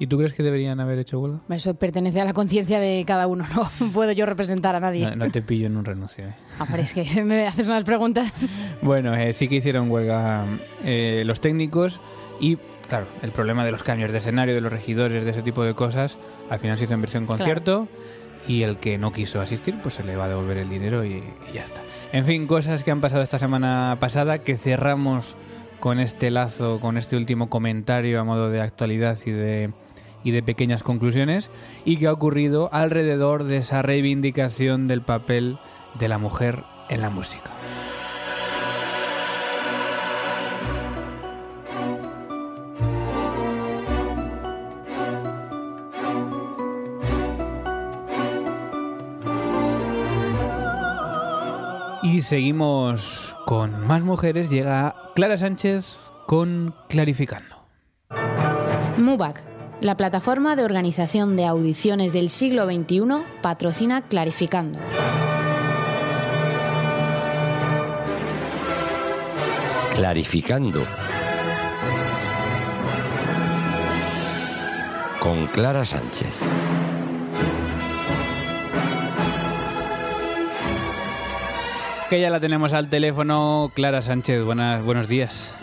¿Y 0.00 0.06
tú 0.06 0.16
crees 0.16 0.32
que 0.32 0.42
deberían 0.42 0.80
haber 0.80 0.98
hecho 0.98 1.20
huelga? 1.20 1.40
Eso 1.50 1.74
pertenece 1.74 2.22
a 2.22 2.24
la 2.24 2.32
conciencia 2.32 2.80
de 2.80 3.04
cada 3.06 3.26
uno, 3.26 3.44
no 3.54 3.70
puedo 3.92 4.12
yo 4.12 4.24
representar 4.24 4.74
a 4.74 4.80
nadie. 4.80 5.10
No, 5.10 5.14
no 5.14 5.30
te 5.30 5.42
pillo 5.42 5.66
en 5.66 5.76
un 5.76 5.84
renuncio. 5.84 6.24
¿eh? 6.24 6.34
Hombre, 6.58 6.82
es 6.82 6.94
que 6.94 7.04
me 7.24 7.46
haces 7.46 7.68
unas 7.68 7.84
preguntas. 7.84 8.50
Bueno, 8.80 9.14
eh, 9.14 9.34
sí 9.34 9.46
que 9.46 9.56
hicieron 9.56 9.90
huelga 9.90 10.46
eh, 10.84 11.22
los 11.26 11.42
técnicos 11.42 12.00
y, 12.40 12.56
claro, 12.90 13.06
el 13.22 13.30
problema 13.30 13.64
de 13.64 13.70
los 13.70 13.84
cambios 13.84 14.10
de 14.10 14.18
escenario, 14.18 14.52
de 14.52 14.60
los 14.60 14.72
regidores, 14.72 15.24
de 15.24 15.30
ese 15.30 15.42
tipo 15.42 15.64
de 15.64 15.74
cosas, 15.74 16.18
al 16.50 16.58
final 16.58 16.76
se 16.76 16.84
hizo 16.84 16.94
en 16.94 17.00
versión 17.00 17.24
concierto 17.24 17.88
y 18.48 18.64
el 18.64 18.78
que 18.78 18.98
no 18.98 19.12
quiso 19.12 19.40
asistir, 19.40 19.76
pues 19.80 19.94
se 19.94 20.02
le 20.02 20.16
va 20.16 20.24
a 20.24 20.28
devolver 20.28 20.58
el 20.58 20.68
dinero 20.68 21.04
y, 21.04 21.22
y 21.48 21.54
ya 21.54 21.62
está. 21.62 21.82
En 22.12 22.26
fin, 22.26 22.48
cosas 22.48 22.82
que 22.82 22.90
han 22.90 23.00
pasado 23.00 23.22
esta 23.22 23.38
semana 23.38 23.96
pasada 24.00 24.40
que 24.40 24.58
cerramos 24.58 25.36
con 25.78 26.00
este 26.00 26.30
lazo, 26.30 26.80
con 26.80 26.98
este 26.98 27.16
último 27.16 27.48
comentario 27.48 28.20
a 28.20 28.24
modo 28.24 28.50
de 28.50 28.60
actualidad 28.60 29.18
y 29.24 29.30
de 29.30 29.70
y 30.22 30.32
de 30.32 30.42
pequeñas 30.42 30.82
conclusiones 30.82 31.48
y 31.84 31.96
que 31.96 32.06
ha 32.06 32.12
ocurrido 32.12 32.68
alrededor 32.72 33.44
de 33.44 33.58
esa 33.58 33.80
reivindicación 33.80 34.86
del 34.86 35.00
papel 35.00 35.58
de 35.98 36.08
la 36.08 36.18
mujer 36.18 36.64
en 36.90 37.00
la 37.00 37.08
música. 37.08 37.50
Seguimos 52.30 53.34
con 53.44 53.84
más 53.88 54.02
mujeres. 54.02 54.50
Llega 54.50 54.94
Clara 55.16 55.36
Sánchez 55.36 55.98
con 56.28 56.72
Clarificando. 56.88 57.56
MUBAC, 58.98 59.42
la 59.80 59.96
plataforma 59.96 60.54
de 60.54 60.64
organización 60.64 61.36
de 61.36 61.46
audiciones 61.46 62.12
del 62.12 62.30
siglo 62.30 62.66
XXI, 62.66 63.02
patrocina 63.42 64.02
Clarificando. 64.02 64.78
Clarificando. 69.96 70.84
Con 75.18 75.48
Clara 75.48 75.84
Sánchez. 75.84 76.32
Que 82.10 82.20
ya 82.20 82.28
la 82.28 82.40
tenemos 82.40 82.74
al 82.74 82.90
teléfono. 82.90 83.70
Clara 83.72 84.02
Sánchez, 84.02 84.42
buenas, 84.42 84.84
buenos 84.84 85.08
días. 85.08 85.54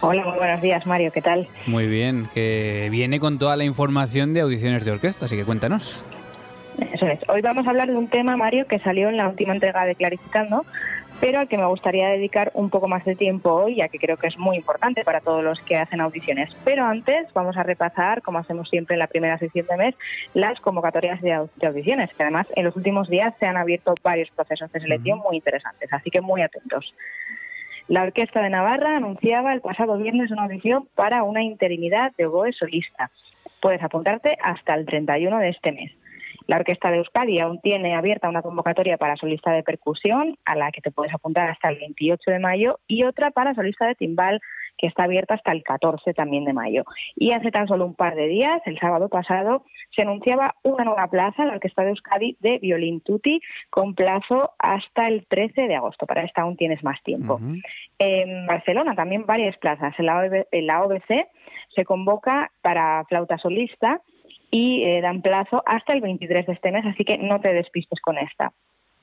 Hola, 0.00 0.24
muy 0.24 0.38
buenos 0.38 0.62
días, 0.62 0.86
Mario. 0.86 1.12
¿Qué 1.12 1.20
tal? 1.20 1.48
Muy 1.66 1.86
bien, 1.86 2.28
que 2.32 2.88
viene 2.90 3.20
con 3.20 3.38
toda 3.38 3.58
la 3.58 3.64
información 3.64 4.32
de 4.32 4.40
audiciones 4.40 4.86
de 4.86 4.92
orquesta, 4.92 5.26
así 5.26 5.36
que 5.36 5.44
cuéntanos. 5.44 6.02
Eso 6.78 7.06
es. 7.06 7.20
Hoy 7.28 7.42
vamos 7.42 7.66
a 7.66 7.70
hablar 7.70 7.88
de 7.88 7.96
un 7.96 8.08
tema, 8.08 8.38
Mario, 8.38 8.66
que 8.66 8.78
salió 8.78 9.10
en 9.10 9.18
la 9.18 9.28
última 9.28 9.52
entrega 9.52 9.84
de 9.84 9.94
Clarificando, 9.96 10.64
pero 11.20 11.38
al 11.40 11.48
que 11.48 11.58
me 11.58 11.66
gustaría 11.66 12.08
dedicar 12.08 12.50
un 12.54 12.70
poco 12.70 12.88
más 12.88 13.04
de 13.04 13.14
tiempo 13.14 13.50
hoy, 13.52 13.76
ya 13.76 13.88
que 13.88 13.98
creo 13.98 14.16
que 14.16 14.26
es 14.28 14.38
muy 14.38 14.56
importante 14.56 15.04
para 15.04 15.20
todos 15.20 15.44
los 15.44 15.60
que 15.60 15.76
hacen 15.76 16.00
audiciones. 16.00 16.50
Pero 16.64 16.84
antes 16.84 17.30
vamos 17.34 17.56
a 17.56 17.62
repasar, 17.62 18.22
como 18.22 18.38
hacemos 18.38 18.68
siempre 18.70 18.94
en 18.94 19.00
la 19.00 19.06
primera 19.06 19.36
sesión 19.38 19.66
de 19.66 19.76
mes, 19.76 19.94
las 20.34 20.58
convocatorias 20.60 21.20
de, 21.20 21.32
au- 21.32 21.50
de 21.56 21.66
audiciones, 21.66 22.10
que 22.14 22.22
además 22.22 22.46
en 22.56 22.64
los 22.64 22.74
últimos 22.76 23.08
días 23.08 23.34
se 23.38 23.46
han 23.46 23.56
abierto 23.56 23.94
varios 24.02 24.30
procesos 24.30 24.72
de 24.72 24.80
selección 24.80 25.18
muy 25.18 25.36
interesantes, 25.36 25.92
así 25.92 26.10
que 26.10 26.20
muy 26.20 26.42
atentos. 26.42 26.94
La 27.88 28.02
Orquesta 28.04 28.40
de 28.40 28.50
Navarra 28.50 28.96
anunciaba 28.96 29.52
el 29.52 29.60
pasado 29.60 29.98
viernes 29.98 30.30
una 30.30 30.44
audición 30.44 30.88
para 30.94 31.22
una 31.24 31.42
interinidad 31.42 32.12
de 32.16 32.26
oboe 32.26 32.52
solista. 32.52 33.10
Puedes 33.60 33.82
apuntarte 33.82 34.38
hasta 34.42 34.74
el 34.74 34.86
31 34.86 35.38
de 35.38 35.48
este 35.50 35.72
mes. 35.72 35.92
La 36.50 36.56
Orquesta 36.56 36.90
de 36.90 36.96
Euskadi 36.96 37.38
aún 37.38 37.60
tiene 37.60 37.94
abierta 37.94 38.28
una 38.28 38.42
convocatoria 38.42 38.98
para 38.98 39.14
solista 39.14 39.52
de 39.52 39.62
percusión, 39.62 40.36
a 40.44 40.56
la 40.56 40.72
que 40.72 40.80
te 40.80 40.90
puedes 40.90 41.14
apuntar 41.14 41.48
hasta 41.48 41.68
el 41.68 41.78
28 41.78 42.28
de 42.28 42.40
mayo, 42.40 42.80
y 42.88 43.04
otra 43.04 43.30
para 43.30 43.54
solista 43.54 43.86
de 43.86 43.94
timbal, 43.94 44.40
que 44.76 44.88
está 44.88 45.04
abierta 45.04 45.34
hasta 45.34 45.52
el 45.52 45.62
14 45.62 46.12
también 46.12 46.44
de 46.44 46.52
mayo. 46.52 46.82
Y 47.14 47.30
hace 47.30 47.52
tan 47.52 47.68
solo 47.68 47.86
un 47.86 47.94
par 47.94 48.16
de 48.16 48.26
días, 48.26 48.60
el 48.66 48.80
sábado 48.80 49.08
pasado, 49.08 49.62
se 49.94 50.02
anunciaba 50.02 50.56
una 50.64 50.82
nueva 50.82 51.06
plaza 51.06 51.42
en 51.42 51.50
la 51.50 51.54
Orquesta 51.54 51.84
de 51.84 51.90
Euskadi 51.90 52.36
de 52.40 52.58
violín 52.58 53.00
tutti, 53.00 53.40
con 53.70 53.94
plazo 53.94 54.50
hasta 54.58 55.06
el 55.06 55.28
13 55.28 55.68
de 55.68 55.76
agosto. 55.76 56.04
Para 56.04 56.24
esta 56.24 56.42
aún 56.42 56.56
tienes 56.56 56.82
más 56.82 57.00
tiempo. 57.04 57.38
En 58.00 58.46
Barcelona 58.48 58.96
también 58.96 59.24
varias 59.24 59.56
plazas. 59.58 59.94
En 60.00 60.06
la, 60.06 60.18
OB 60.18 60.46
en 60.50 60.66
la 60.66 60.82
OBC 60.82 61.28
se 61.76 61.84
convoca 61.84 62.50
para 62.60 63.04
flauta 63.04 63.38
solista 63.38 64.00
y 64.50 64.84
eh, 64.84 65.00
dan 65.00 65.22
plazo 65.22 65.62
hasta 65.66 65.92
el 65.92 66.00
23 66.00 66.46
de 66.46 66.52
este 66.52 66.72
mes, 66.72 66.84
así 66.86 67.04
que 67.04 67.18
no 67.18 67.40
te 67.40 67.52
despistes 67.52 68.00
con 68.00 68.18
esta. 68.18 68.52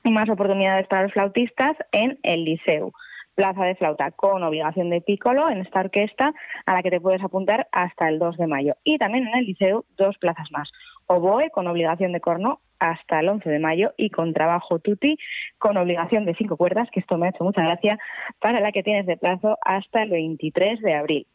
Más 0.04 0.28
oportunidades 0.28 0.86
para 0.86 1.02
los 1.02 1.12
flautistas 1.12 1.76
en 1.92 2.18
el 2.22 2.44
Liceu. 2.44 2.92
Plaza 3.34 3.64
de 3.64 3.76
flauta 3.76 4.10
con 4.10 4.42
obligación 4.42 4.90
de 4.90 5.00
pícolo 5.00 5.48
en 5.48 5.58
esta 5.58 5.80
orquesta 5.80 6.32
a 6.66 6.74
la 6.74 6.82
que 6.82 6.90
te 6.90 7.00
puedes 7.00 7.22
apuntar 7.22 7.68
hasta 7.72 8.08
el 8.08 8.18
2 8.18 8.36
de 8.36 8.46
mayo. 8.46 8.74
Y 8.84 8.98
también 8.98 9.28
en 9.28 9.38
el 9.38 9.46
Liceu 9.46 9.84
dos 9.96 10.18
plazas 10.18 10.50
más. 10.50 10.70
Oboe 11.06 11.50
con 11.50 11.66
obligación 11.66 12.12
de 12.12 12.20
corno 12.20 12.60
hasta 12.78 13.20
el 13.20 13.28
11 13.28 13.48
de 13.48 13.58
mayo 13.58 13.92
y 13.96 14.10
con 14.10 14.32
trabajo 14.32 14.78
tutti 14.78 15.16
con 15.58 15.76
obligación 15.76 16.24
de 16.24 16.34
cinco 16.34 16.56
cuerdas, 16.56 16.88
que 16.90 17.00
esto 17.00 17.16
me 17.16 17.26
ha 17.26 17.30
hecho 17.30 17.44
mucha 17.44 17.62
gracia, 17.62 17.98
para 18.40 18.60
la 18.60 18.72
que 18.72 18.82
tienes 18.82 19.06
de 19.06 19.16
plazo 19.16 19.58
hasta 19.62 20.02
el 20.02 20.10
23 20.10 20.80
de 20.80 20.94
abril. 20.94 21.26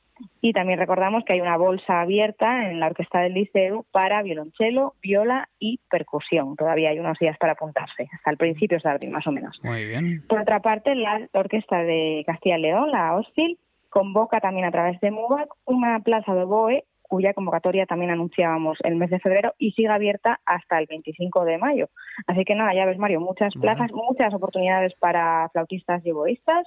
Y 0.42 0.54
también 0.54 0.80
recordamos 0.80 1.24
que 1.26 1.34
hay 1.34 1.42
una 1.42 1.58
bolsa 1.58 2.02
abierta 2.02 2.70
en 2.70 2.80
la 2.80 2.88
Orquesta 2.88 3.20
del 3.22 3.34
Liceu 3.34 3.86
para 3.92 4.22
violonchelo, 4.22 4.96
viola 5.02 5.50
y 5.60 5.80
percusión. 5.90 6.56
Todavía 6.56 6.90
hay 6.90 7.00
unos 7.00 7.18
días 7.20 7.38
para 7.38 7.54
apuntarse, 7.54 8.10
hasta 8.14 8.32
el 8.32 8.38
principio 8.38 8.78
de 8.84 8.90
abril 8.90 9.12
más 9.12 9.26
o 9.26 9.32
menos. 9.32 9.60
Muy 9.64 9.86
bien. 9.86 10.24
Por 10.28 10.42
otra 10.42 10.60
parte, 10.62 10.96
la 10.96 11.28
Orquesta 11.34 11.78
de 11.84 12.24
Castilla 12.26 12.58
y 12.58 12.62
León, 12.62 12.92
la 12.92 13.16
OSFIL, 13.16 13.58
convoca 13.90 14.40
también 14.40 14.66
a 14.66 14.72
través 14.72 15.00
de 15.02 15.12
MUBAC 15.12 15.50
una 15.66 16.00
plaza 16.00 16.34
de 16.34 16.44
BOE 16.46 16.86
cuya 17.14 17.36
convocatoria 17.36 17.86
también 17.86 18.10
anunciábamos 18.10 18.80
el 18.84 18.96
mes 18.96 19.12
de 19.12 19.20
febrero 19.20 19.54
y 19.60 19.74
sigue 19.74 19.90
abierta 19.90 20.40
hasta 20.48 20.80
el 20.80 20.88
25 20.88 21.46
de 21.46 21.60
mayo. 21.60 21.90
Así 22.26 22.44
que 22.44 22.56
nada, 22.56 22.74
ya 22.74 22.88
ves 22.88 22.98
Mario, 22.98 23.20
muchas 23.20 23.54
plazas, 23.54 23.92
muchas 23.92 24.34
oportunidades 24.34 24.96
para 25.00 25.48
flautistas 25.50 26.04
y 26.04 26.10
oboístas. 26.10 26.66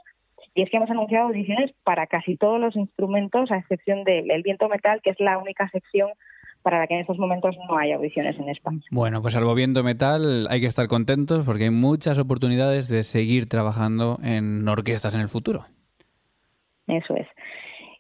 Y 0.57 0.63
es 0.63 0.71
que 0.71 0.79
hemos 0.79 0.89
anunciado 0.91 1.29
audiciones 1.29 1.71
para 1.85 2.07
casi 2.07 2.39
todos 2.39 2.59
los 2.59 2.75
instrumentos, 2.77 3.51
a 3.51 3.59
excepción 3.59 4.05
del 4.05 4.31
el 4.31 4.43
viento 4.43 4.71
metal, 4.71 5.03
que 5.03 5.11
es 5.11 5.21
la 5.21 5.37
única 5.37 5.69
sección 5.69 6.09
para 6.63 6.79
la 6.79 6.87
que 6.87 6.95
en 6.95 7.01
estos 7.01 7.19
momentos 7.19 7.55
no 7.69 7.77
hay 7.77 7.93
audiciones 7.93 8.39
en 8.39 8.49
España. 8.49 8.81
Bueno, 8.91 9.21
pues 9.21 9.37
al 9.37 9.45
viento 9.55 9.85
metal 9.85 10.47
hay 10.49 10.63
que 10.63 10.67
estar 10.67 10.89
contentos 10.89 11.45
porque 11.45 11.65
hay 11.65 11.71
muchas 11.71 12.19
oportunidades 12.19 12.89
de 12.89 13.05
seguir 13.05 13.51
trabajando 13.51 14.19
en 14.25 14.67
orquestas 14.67 15.15
en 15.15 15.21
el 15.21 15.29
futuro. 15.29 15.67
Eso 16.87 17.15
es. 17.15 17.29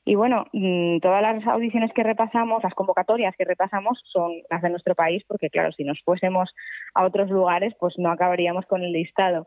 Y 0.08 0.14
bueno, 0.14 0.46
mm, 0.52 1.00
todas 1.00 1.20
las 1.20 1.46
audiciones 1.48 1.92
que 1.92 2.04
repasamos, 2.04 2.62
las 2.62 2.74
convocatorias 2.74 3.34
que 3.36 3.44
repasamos 3.44 4.00
son 4.04 4.32
las 4.48 4.62
de 4.62 4.70
nuestro 4.70 4.94
país, 4.94 5.22
porque 5.28 5.50
claro, 5.50 5.72
si 5.72 5.84
nos 5.84 6.00
fuésemos 6.02 6.48
a 6.94 7.04
otros 7.04 7.28
lugares, 7.28 7.74
pues 7.78 7.98
no 7.98 8.10
acabaríamos 8.10 8.64
con 8.66 8.82
el 8.82 8.92
listado. 8.92 9.46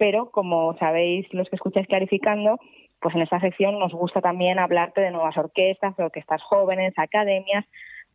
Pero 0.00 0.30
como 0.30 0.74
sabéis 0.78 1.26
los 1.34 1.46
que 1.50 1.56
escucháis 1.56 1.86
clarificando, 1.86 2.58
pues 3.02 3.14
en 3.14 3.20
esta 3.20 3.38
sección 3.38 3.78
nos 3.78 3.92
gusta 3.92 4.22
también 4.22 4.58
hablarte 4.58 5.02
de 5.02 5.10
nuevas 5.10 5.36
orquestas, 5.36 5.94
orquestas 5.98 6.42
jóvenes, 6.42 6.94
academias, 6.96 7.66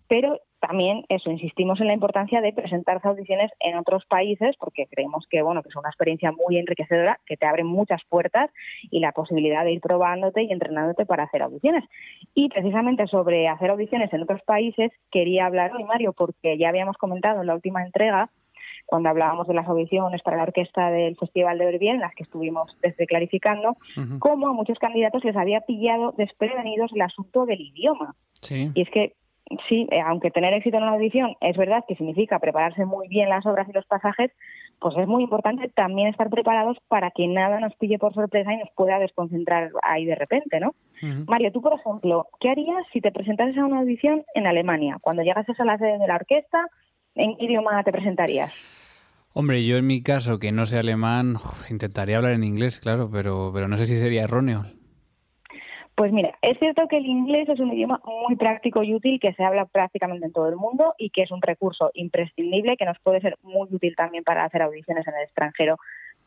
pero 0.07 0.39
también 0.59 1.05
eso 1.09 1.29
insistimos 1.29 1.79
en 1.79 1.85
la 1.85 1.93
importancia 1.93 2.41
de 2.41 2.53
presentarse 2.53 3.07
audiciones 3.07 3.51
en 3.59 3.77
otros 3.77 4.03
países 4.07 4.55
porque 4.59 4.87
creemos 4.87 5.27
que 5.29 5.43
bueno 5.43 5.61
que 5.61 5.69
es 5.69 5.75
una 5.75 5.89
experiencia 5.89 6.31
muy 6.31 6.57
enriquecedora 6.57 7.19
que 7.27 7.37
te 7.37 7.45
abre 7.45 7.63
muchas 7.63 8.01
puertas 8.09 8.49
y 8.89 8.99
la 8.99 9.11
posibilidad 9.11 9.63
de 9.63 9.73
ir 9.73 9.79
probándote 9.79 10.41
y 10.41 10.51
entrenándote 10.51 11.05
para 11.05 11.25
hacer 11.25 11.43
audiciones. 11.43 11.83
Y 12.33 12.49
precisamente 12.49 13.05
sobre 13.05 13.47
hacer 13.47 13.69
audiciones 13.69 14.11
en 14.11 14.23
otros 14.23 14.41
países 14.41 14.91
quería 15.11 15.45
hablar 15.45 15.71
hoy 15.75 15.83
Mario 15.83 16.13
porque 16.13 16.57
ya 16.57 16.69
habíamos 16.69 16.97
comentado 16.97 17.41
en 17.41 17.47
la 17.47 17.53
última 17.53 17.83
entrega 17.83 18.31
cuando 18.85 19.09
hablábamos 19.09 19.47
de 19.47 19.53
las 19.53 19.67
audiciones 19.67 20.21
para 20.21 20.37
la 20.37 20.43
orquesta 20.43 20.89
del 20.91 21.15
Festival 21.17 21.57
de 21.57 21.65
Verbier, 21.65 21.95
en 21.95 22.01
las 22.01 22.13
que 22.15 22.23
estuvimos 22.23 22.75
desde 22.81 23.07
clarificando, 23.07 23.77
Ujú. 23.97 24.19
cómo 24.19 24.47
a 24.47 24.53
muchos 24.53 24.77
candidatos 24.79 25.23
les 25.23 25.35
había 25.35 25.61
pillado 25.61 26.13
desprevenidos 26.17 26.91
el 26.93 27.01
asunto 27.01 27.45
del 27.45 27.61
idioma. 27.61 28.15
Sí. 28.41 28.71
Y 28.73 28.81
es 28.81 28.89
que, 28.89 29.13
sí, 29.67 29.87
eh, 29.91 30.01
aunque 30.01 30.31
tener 30.31 30.53
éxito 30.53 30.77
en 30.77 30.83
una 30.83 30.93
audición 30.93 31.35
es 31.41 31.57
verdad 31.57 31.83
que 31.87 31.95
significa 31.95 32.39
prepararse 32.39 32.85
muy 32.85 33.07
bien 33.07 33.29
las 33.29 33.45
obras 33.45 33.67
y 33.69 33.73
los 33.73 33.85
pasajes, 33.85 34.31
pues 34.79 34.95
es 34.97 35.07
muy 35.07 35.23
importante 35.23 35.69
también 35.69 36.09
estar 36.09 36.29
preparados 36.29 36.77
para 36.87 37.09
que 37.11 37.27
nada 37.27 37.59
nos 37.59 37.73
pille 37.75 37.97
por 37.97 38.13
sorpresa 38.13 38.53
y 38.53 38.57
nos 38.57 38.69
pueda 38.75 38.99
desconcentrar 38.99 39.71
ahí 39.83 40.05
de 40.05 40.15
repente, 40.15 40.59
¿no? 40.59 40.75
Mario, 41.27 41.51
tú, 41.51 41.61
por 41.61 41.73
ejemplo, 41.73 42.27
¿qué 42.39 42.49
harías 42.49 42.85
si 42.91 42.99
te 42.99 43.11
presentases 43.11 43.57
a 43.57 43.65
una 43.65 43.79
audición 43.79 44.23
en 44.33 44.47
Alemania? 44.47 44.97
Cuando 45.01 45.23
llegases 45.23 45.59
a 45.59 45.65
la 45.65 45.77
sede 45.77 45.97
de 45.97 46.07
la 46.07 46.15
orquesta, 46.15 46.67
¿en 47.15 47.37
qué 47.37 47.45
idioma 47.45 47.83
te 47.83 47.91
presentarías? 47.91 48.53
Hombre, 49.33 49.65
yo 49.65 49.77
en 49.77 49.87
mi 49.87 50.01
caso, 50.01 50.39
que 50.39 50.51
no 50.51 50.65
sé 50.65 50.77
alemán, 50.77 51.35
intentaría 51.69 52.17
hablar 52.17 52.33
en 52.33 52.43
inglés, 52.43 52.79
claro, 52.79 53.09
pero, 53.11 53.51
pero 53.53 53.67
no 53.67 53.77
sé 53.77 53.85
si 53.85 53.97
sería 53.97 54.23
erróneo. 54.23 54.65
Pues 55.95 56.11
mira, 56.11 56.37
es 56.41 56.59
cierto 56.59 56.87
que 56.89 56.97
el 56.97 57.05
inglés 57.05 57.47
es 57.47 57.59
un 57.59 57.71
idioma 57.71 58.01
muy 58.05 58.35
práctico 58.35 58.83
y 58.83 58.93
útil 58.93 59.17
que 59.19 59.33
se 59.33 59.43
habla 59.43 59.65
prácticamente 59.65 60.25
en 60.25 60.33
todo 60.33 60.49
el 60.49 60.57
mundo 60.57 60.93
y 60.97 61.09
que 61.09 61.23
es 61.23 61.31
un 61.31 61.41
recurso 61.41 61.91
imprescindible 61.93 62.75
que 62.75 62.85
nos 62.85 62.99
puede 62.99 63.21
ser 63.21 63.37
muy 63.43 63.67
útil 63.71 63.95
también 63.95 64.25
para 64.25 64.43
hacer 64.43 64.61
audiciones 64.61 65.07
en 65.07 65.15
el 65.15 65.23
extranjero. 65.23 65.77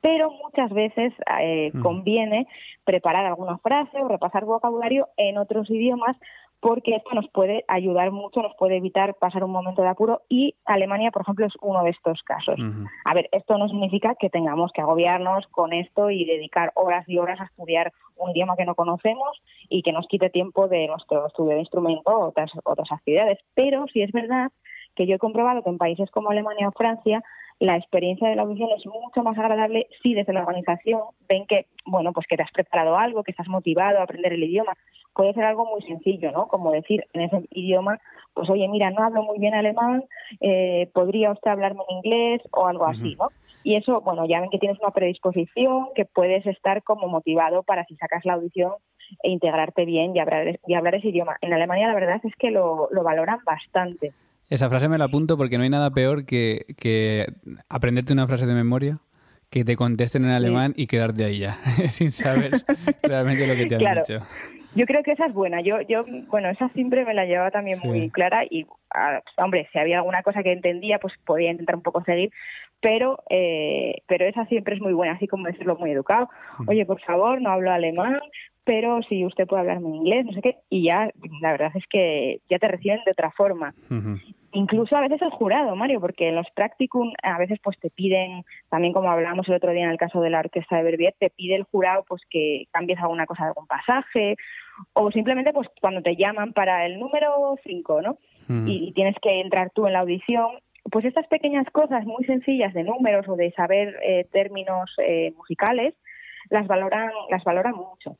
Pero 0.00 0.30
muchas 0.30 0.71
veces 0.71 1.12
eh, 1.40 1.71
mm. 1.75 1.83
conviene 1.83 2.47
preparar 2.85 3.26
alguna 3.26 3.59
frase 3.59 3.99
o 4.00 4.09
repasar 4.09 4.47
vocabulario 4.47 5.09
en 5.18 5.37
otros 5.37 5.68
idiomas 5.68 6.16
porque 6.61 6.97
esto 6.97 7.11
nos 7.15 7.29
puede 7.31 7.65
ayudar 7.69 8.11
mucho, 8.11 8.43
nos 8.43 8.55
puede 8.57 8.77
evitar 8.77 9.15
pasar 9.15 9.45
un 9.45 9.53
momento 9.53 9.83
de 9.83 9.88
apuro 9.88 10.23
y 10.29 10.55
Alemania, 10.65 11.11
por 11.11 11.23
ejemplo, 11.23 11.47
es 11.47 11.55
uno 11.61 11.85
de 11.85 11.91
estos 11.91 12.23
casos. 12.23 12.59
A 13.05 13.15
ver, 13.15 13.29
esto 13.33 13.57
no 13.59 13.69
significa 13.69 14.17
que 14.17 14.31
tengamos 14.31 14.73
que 14.73 14.81
agobiarnos 14.81 15.47
con 15.49 15.73
esto 15.73 16.11
y 16.11 16.25
dedicar 16.25 16.73
horas 16.75 17.09
y 17.09 17.19
horas 17.19 17.41
a 17.41 17.45
estudiar 17.45 17.93
un 18.17 18.31
idioma 18.31 18.57
que 18.57 18.65
no 18.65 18.75
conocemos 18.75 19.41
y 19.69 19.83
que 19.83 19.93
nos 19.93 20.07
quite 20.09 20.31
tiempo 20.31 20.67
de 20.67 20.88
nuestro 20.88 21.27
estudio 21.29 21.55
de 21.55 21.61
instrumento 21.61 22.11
o 22.11 22.29
otras, 22.29 22.50
otras 22.65 22.91
actividades. 22.91 23.38
Pero 23.55 23.87
sí 23.93 24.03
es 24.03 24.11
verdad 24.12 24.50
que 24.99 25.07
yo 25.07 25.14
he 25.14 25.19
comprobado 25.19 25.62
que 25.62 25.71
en 25.71 25.78
países 25.78 26.11
como 26.11 26.31
Alemania 26.31 26.67
o 26.67 26.73
Francia 26.73 27.23
la 27.61 27.76
experiencia 27.76 28.28
de 28.28 28.37
la 28.37 28.43
audición 28.43 28.69
es 28.76 28.85
mucho 28.87 29.23
más 29.23 29.38
agradable 29.38 29.88
si 30.02 30.14
desde 30.14 30.33
la 30.33 30.40
organización 30.40 31.00
ven 31.28 31.47
que, 31.47 31.67
bueno, 31.87 32.12
pues 32.12 32.26
que 32.26 32.37
te 32.37 32.43
has 32.43 32.50
preparado 32.50 32.97
algo, 32.97 33.23
que 33.23 33.31
estás 33.31 33.49
motivado 33.49 33.99
a 33.99 34.02
aprender 34.02 34.33
el 34.33 34.45
idioma. 34.45 34.75
Puede 35.14 35.35
ser 35.35 35.45
algo 35.45 35.67
muy 35.67 35.83
sencillo, 35.83 36.31
¿no? 36.31 36.47
Como 36.47 36.73
decir 36.73 37.05
en 37.12 37.23
ese 37.23 37.49
idioma, 37.50 37.99
pues 38.35 38.50
oye, 38.50 38.69
mira, 38.69 38.90
no 38.90 39.02
hablo 39.02 39.23
muy 39.23 39.38
bien 39.38 39.55
alemán, 39.55 40.05
eh, 40.40 40.88
¿podría 40.95 41.33
usted 41.33 41.50
hablarme 41.50 41.83
en 41.88 41.97
inglés 41.97 42.43
o 42.52 42.67
algo 42.67 42.87
así, 42.87 43.17
¿no? 43.17 43.28
Y 43.64 43.75
eso, 43.76 44.00
bueno, 44.00 44.25
ya 44.26 44.40
ven 44.40 44.50
que 44.50 44.59
tienes 44.59 44.78
una 44.81 44.93
predisposición, 44.93 45.88
que 45.95 46.05
puedes 46.05 46.47
estar 46.47 46.83
como 46.85 47.09
motivado 47.09 47.64
para 47.64 47.85
si 47.87 47.97
sacas 47.97 48.25
la 48.25 48.35
audición 48.35 48.73
e 49.23 49.31
integrarte 49.31 49.85
bien 49.85 50.14
y 50.14 50.21
hablar, 50.21 50.61
y 50.64 50.75
hablar 50.75 50.95
ese 50.95 51.09
idioma. 51.09 51.37
En 51.40 51.52
Alemania 51.52 51.88
la 51.88 51.95
verdad 51.95 52.21
es 52.23 52.35
que 52.37 52.50
lo, 52.50 52.88
lo 52.93 53.02
valoran 53.02 53.40
bastante. 53.45 54.12
Esa 54.49 54.69
frase 54.69 54.88
me 54.88 54.99
la 54.99 55.05
apunto 55.05 55.37
porque 55.37 55.59
no 55.59 55.64
hay 55.64 55.71
nada 55.71 55.90
peor 55.90 56.25
que, 56.25 56.64
que 56.78 57.26
aprenderte 57.69 58.12
una 58.12 58.26
frase 58.26 58.47
de 58.47 58.55
memoria, 58.55 58.99
que 59.50 59.64
te 59.64 59.76
contesten 59.76 60.25
en 60.25 60.31
alemán 60.31 60.73
y 60.76 60.87
quedarte 60.87 61.25
ahí 61.25 61.40
ya, 61.40 61.59
sin 61.88 62.12
saber 62.12 62.52
realmente 63.02 63.47
lo 63.47 63.55
que 63.55 63.67
te 63.67 63.76
han 63.76 63.97
dicho. 63.97 64.25
Yo 64.75 64.85
creo 64.87 65.02
que 65.02 65.12
esa 65.12 65.26
es 65.26 65.35
buena. 65.35 65.61
Yo, 65.61 65.81
yo, 65.83 66.05
bueno, 66.28 66.50
esa 66.50 66.69
siempre 66.71 67.05
me 67.05 67.14
la 67.14 67.25
llevaba 67.25 67.50
también 67.50 67.78
muy 67.83 68.11
clara 68.11 68.45
y, 68.49 68.67
ah, 68.95 69.21
hombre, 69.38 69.69
si 69.73 69.78
había 69.78 69.99
alguna 69.99 70.23
cosa 70.23 70.43
que 70.43 70.52
entendía, 70.52 70.99
pues 70.99 71.14
podía 71.25 71.50
intentar 71.50 71.76
un 71.76 71.83
poco 71.83 72.05
seguir, 72.05 72.31
pero, 72.81 73.19
eh, 73.31 74.02
pero 74.07 74.26
esa 74.26 74.47
siempre 74.47 74.76
es 74.76 74.81
muy 74.81 74.93
buena, 74.93 75.14
así 75.14 75.26
como 75.26 75.47
decirlo 75.47 75.76
muy 75.76 75.90
educado. 75.90 76.28
Oye, 76.67 76.85
por 76.87 77.00
favor, 77.00 77.40
no 77.40 77.50
hablo 77.50 77.73
alemán, 77.73 78.21
pero 78.64 79.00
si 79.09 79.25
usted 79.25 79.47
puede 79.47 79.62
hablarme 79.62 79.88
en 79.88 79.95
inglés, 79.97 80.26
no 80.26 80.33
sé 80.33 80.43
qué, 80.43 80.57
y 80.69 80.85
ya, 80.85 81.11
la 81.40 81.52
verdad 81.52 81.73
es 81.75 81.85
que 81.88 82.40
ya 82.50 82.59
te 82.59 82.69
reciben 82.69 83.00
de 83.05 83.12
otra 83.12 83.31
forma. 83.31 83.75
Incluso 84.52 84.97
a 84.97 85.02
veces 85.02 85.21
el 85.21 85.31
jurado, 85.31 85.76
Mario, 85.76 86.00
porque 86.00 86.28
en 86.28 86.37
los 86.37 86.47
practicum 86.55 87.12
a 87.23 87.38
veces 87.38 87.59
pues 87.62 87.78
te 87.78 87.90
piden, 87.90 88.45
también 88.71 88.95
como 88.95 89.11
hablábamos 89.11 89.47
el 89.49 89.55
otro 89.55 89.73
día 89.73 89.85
en 89.85 89.90
el 89.90 89.99
caso 89.99 90.23
de 90.23 90.31
la 90.31 90.40
orquesta 90.40 90.76
de 90.76 90.85
Verbier, 90.85 91.14
te 91.19 91.28
pide 91.28 91.55
el 91.55 91.64
jurado 91.64 92.05
pues 92.09 92.23
que 92.31 92.64
cambies 92.73 92.99
alguna 92.99 93.26
cosa 93.26 93.45
de 93.45 93.49
algún 93.49 93.67
pasaje, 93.67 94.37
o 94.95 95.11
simplemente 95.11 95.52
pues 95.52 95.69
cuando 95.80 96.00
te 96.00 96.17
llaman 96.17 96.54
para 96.54 96.87
el 96.87 96.99
número 96.99 97.56
5, 97.63 98.02
¿no? 98.02 98.19
y, 98.67 98.93
tienes 98.93 99.17
que 99.21 99.41
entrar 99.41 99.71
tú 99.75 99.87
en 99.87 99.93
la 99.93 100.00
audición, 100.00 100.49
pues 100.91 101.04
estas 101.04 101.26
pequeñas 101.26 101.67
cosas 101.71 102.06
muy 102.06 102.25
sencillas 102.25 102.73
de 102.73 102.84
números 102.84 103.28
o 103.28 103.37
de 103.37 103.52
saber 103.52 103.97
eh, 104.02 104.26
términos 104.32 104.91
eh, 105.04 105.32
musicales, 105.37 105.95
las 106.49 106.67
valoran, 106.67 107.11
las 107.30 107.45
valoran 107.45 107.75
mucho. 107.75 108.17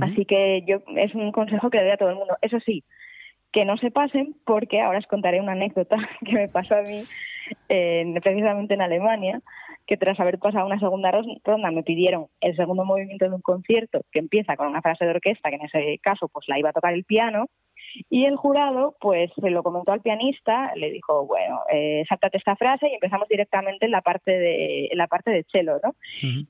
Así 0.00 0.24
que 0.24 0.62
yo 0.68 0.82
es 0.96 1.14
un 1.16 1.32
consejo 1.32 1.68
que 1.68 1.78
le 1.78 1.84
doy 1.84 1.92
a 1.92 1.96
todo 1.96 2.10
el 2.10 2.14
mundo. 2.14 2.36
Eso 2.42 2.60
sí, 2.60 2.84
que 3.52 3.64
no 3.64 3.76
se 3.76 3.90
pasen 3.90 4.34
porque 4.44 4.80
ahora 4.80 4.98
os 4.98 5.06
contaré 5.06 5.40
una 5.40 5.52
anécdota 5.52 5.96
que 6.24 6.32
me 6.32 6.48
pasó 6.48 6.76
a 6.76 6.82
mí 6.82 7.04
precisamente 8.22 8.74
en 8.74 8.82
Alemania, 8.82 9.40
que 9.86 9.96
tras 9.96 10.20
haber 10.20 10.38
pasado 10.38 10.66
una 10.66 10.78
segunda 10.78 11.10
ronda 11.42 11.70
me 11.72 11.82
pidieron 11.82 12.26
el 12.40 12.54
segundo 12.54 12.84
movimiento 12.84 13.24
de 13.24 13.34
un 13.34 13.40
concierto 13.40 14.02
que 14.12 14.20
empieza 14.20 14.56
con 14.56 14.68
una 14.68 14.82
frase 14.82 15.04
de 15.04 15.10
orquesta, 15.10 15.50
que 15.50 15.56
en 15.56 15.62
ese 15.62 15.98
caso 16.00 16.28
pues 16.28 16.46
la 16.48 16.60
iba 16.60 16.70
a 16.70 16.72
tocar 16.72 16.94
el 16.94 17.02
piano, 17.02 17.46
y 18.08 18.24
el 18.24 18.36
jurado, 18.36 18.96
pues, 19.00 19.30
se 19.40 19.50
lo 19.50 19.62
comentó 19.62 19.92
al 19.92 20.00
pianista, 20.00 20.72
le 20.76 20.90
dijo, 20.90 21.26
bueno, 21.26 21.60
eh, 21.72 22.04
saltate 22.08 22.38
esta 22.38 22.56
frase 22.56 22.88
y 22.88 22.94
empezamos 22.94 23.28
directamente 23.28 23.86
en 23.86 23.92
la 23.92 24.00
parte 24.00 24.30
de, 24.30 24.86
en 24.86 24.98
la 24.98 25.06
parte 25.06 25.30
de 25.30 25.44
cello, 25.50 25.80
¿no? 25.82 25.94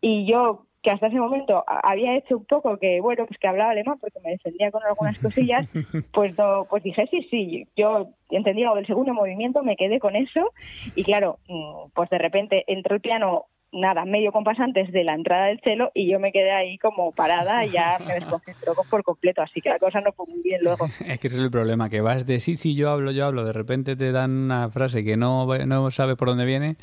Y 0.00 0.26
yo, 0.30 0.66
que 0.82 0.90
hasta 0.90 1.08
ese 1.08 1.18
momento 1.18 1.62
había 1.66 2.16
hecho 2.16 2.38
un 2.38 2.44
poco 2.46 2.78
que, 2.78 3.00
bueno, 3.00 3.26
pues 3.26 3.38
que 3.38 3.48
hablaba 3.48 3.72
alemán 3.72 3.98
porque 4.00 4.20
me 4.20 4.30
defendía 4.30 4.70
con 4.70 4.82
algunas 4.82 5.18
cosillas, 5.22 5.68
pues, 6.12 6.34
pues 6.68 6.82
dije, 6.82 7.06
sí, 7.10 7.26
sí, 7.30 7.68
yo 7.76 8.10
entendí 8.30 8.62
lo 8.62 8.74
del 8.74 8.86
segundo 8.86 9.12
movimiento, 9.12 9.62
me 9.62 9.76
quedé 9.76 10.00
con 10.00 10.16
eso 10.16 10.52
y 10.94 11.04
claro, 11.04 11.38
mm, 11.48 11.90
pues 11.94 12.08
de 12.10 12.18
repente 12.18 12.64
entró 12.66 12.94
el 12.94 13.00
piano 13.00 13.46
nada, 13.72 14.04
medio 14.04 14.32
compás 14.32 14.58
antes 14.58 14.90
de 14.90 15.04
la 15.04 15.14
entrada 15.14 15.46
del 15.46 15.60
celo 15.60 15.92
y 15.94 16.10
yo 16.10 16.18
me 16.18 16.32
quedé 16.32 16.50
ahí 16.50 16.76
como 16.78 17.12
parada 17.12 17.64
y 17.64 17.70
ya 17.70 17.98
me 18.04 18.14
desconcentró 18.14 18.74
por 18.88 19.04
completo, 19.04 19.42
así 19.42 19.60
que 19.60 19.68
la 19.68 19.78
cosa 19.78 20.00
no 20.00 20.12
fue 20.12 20.26
muy 20.26 20.42
bien 20.42 20.62
luego. 20.62 20.86
es 21.06 21.20
que 21.20 21.28
ese 21.28 21.36
es 21.36 21.42
el 21.42 21.50
problema, 21.50 21.88
que 21.88 22.00
vas 22.00 22.26
de 22.26 22.40
sí, 22.40 22.56
sí, 22.56 22.74
yo 22.74 22.90
hablo, 22.90 23.12
yo 23.12 23.26
hablo, 23.26 23.44
de 23.44 23.52
repente 23.52 23.96
te 23.96 24.12
dan 24.12 24.30
una 24.30 24.70
frase 24.70 25.04
que 25.04 25.16
no, 25.16 25.46
no 25.46 25.90
sabes 25.90 26.16
por 26.16 26.28
dónde 26.28 26.46
viene 26.46 26.76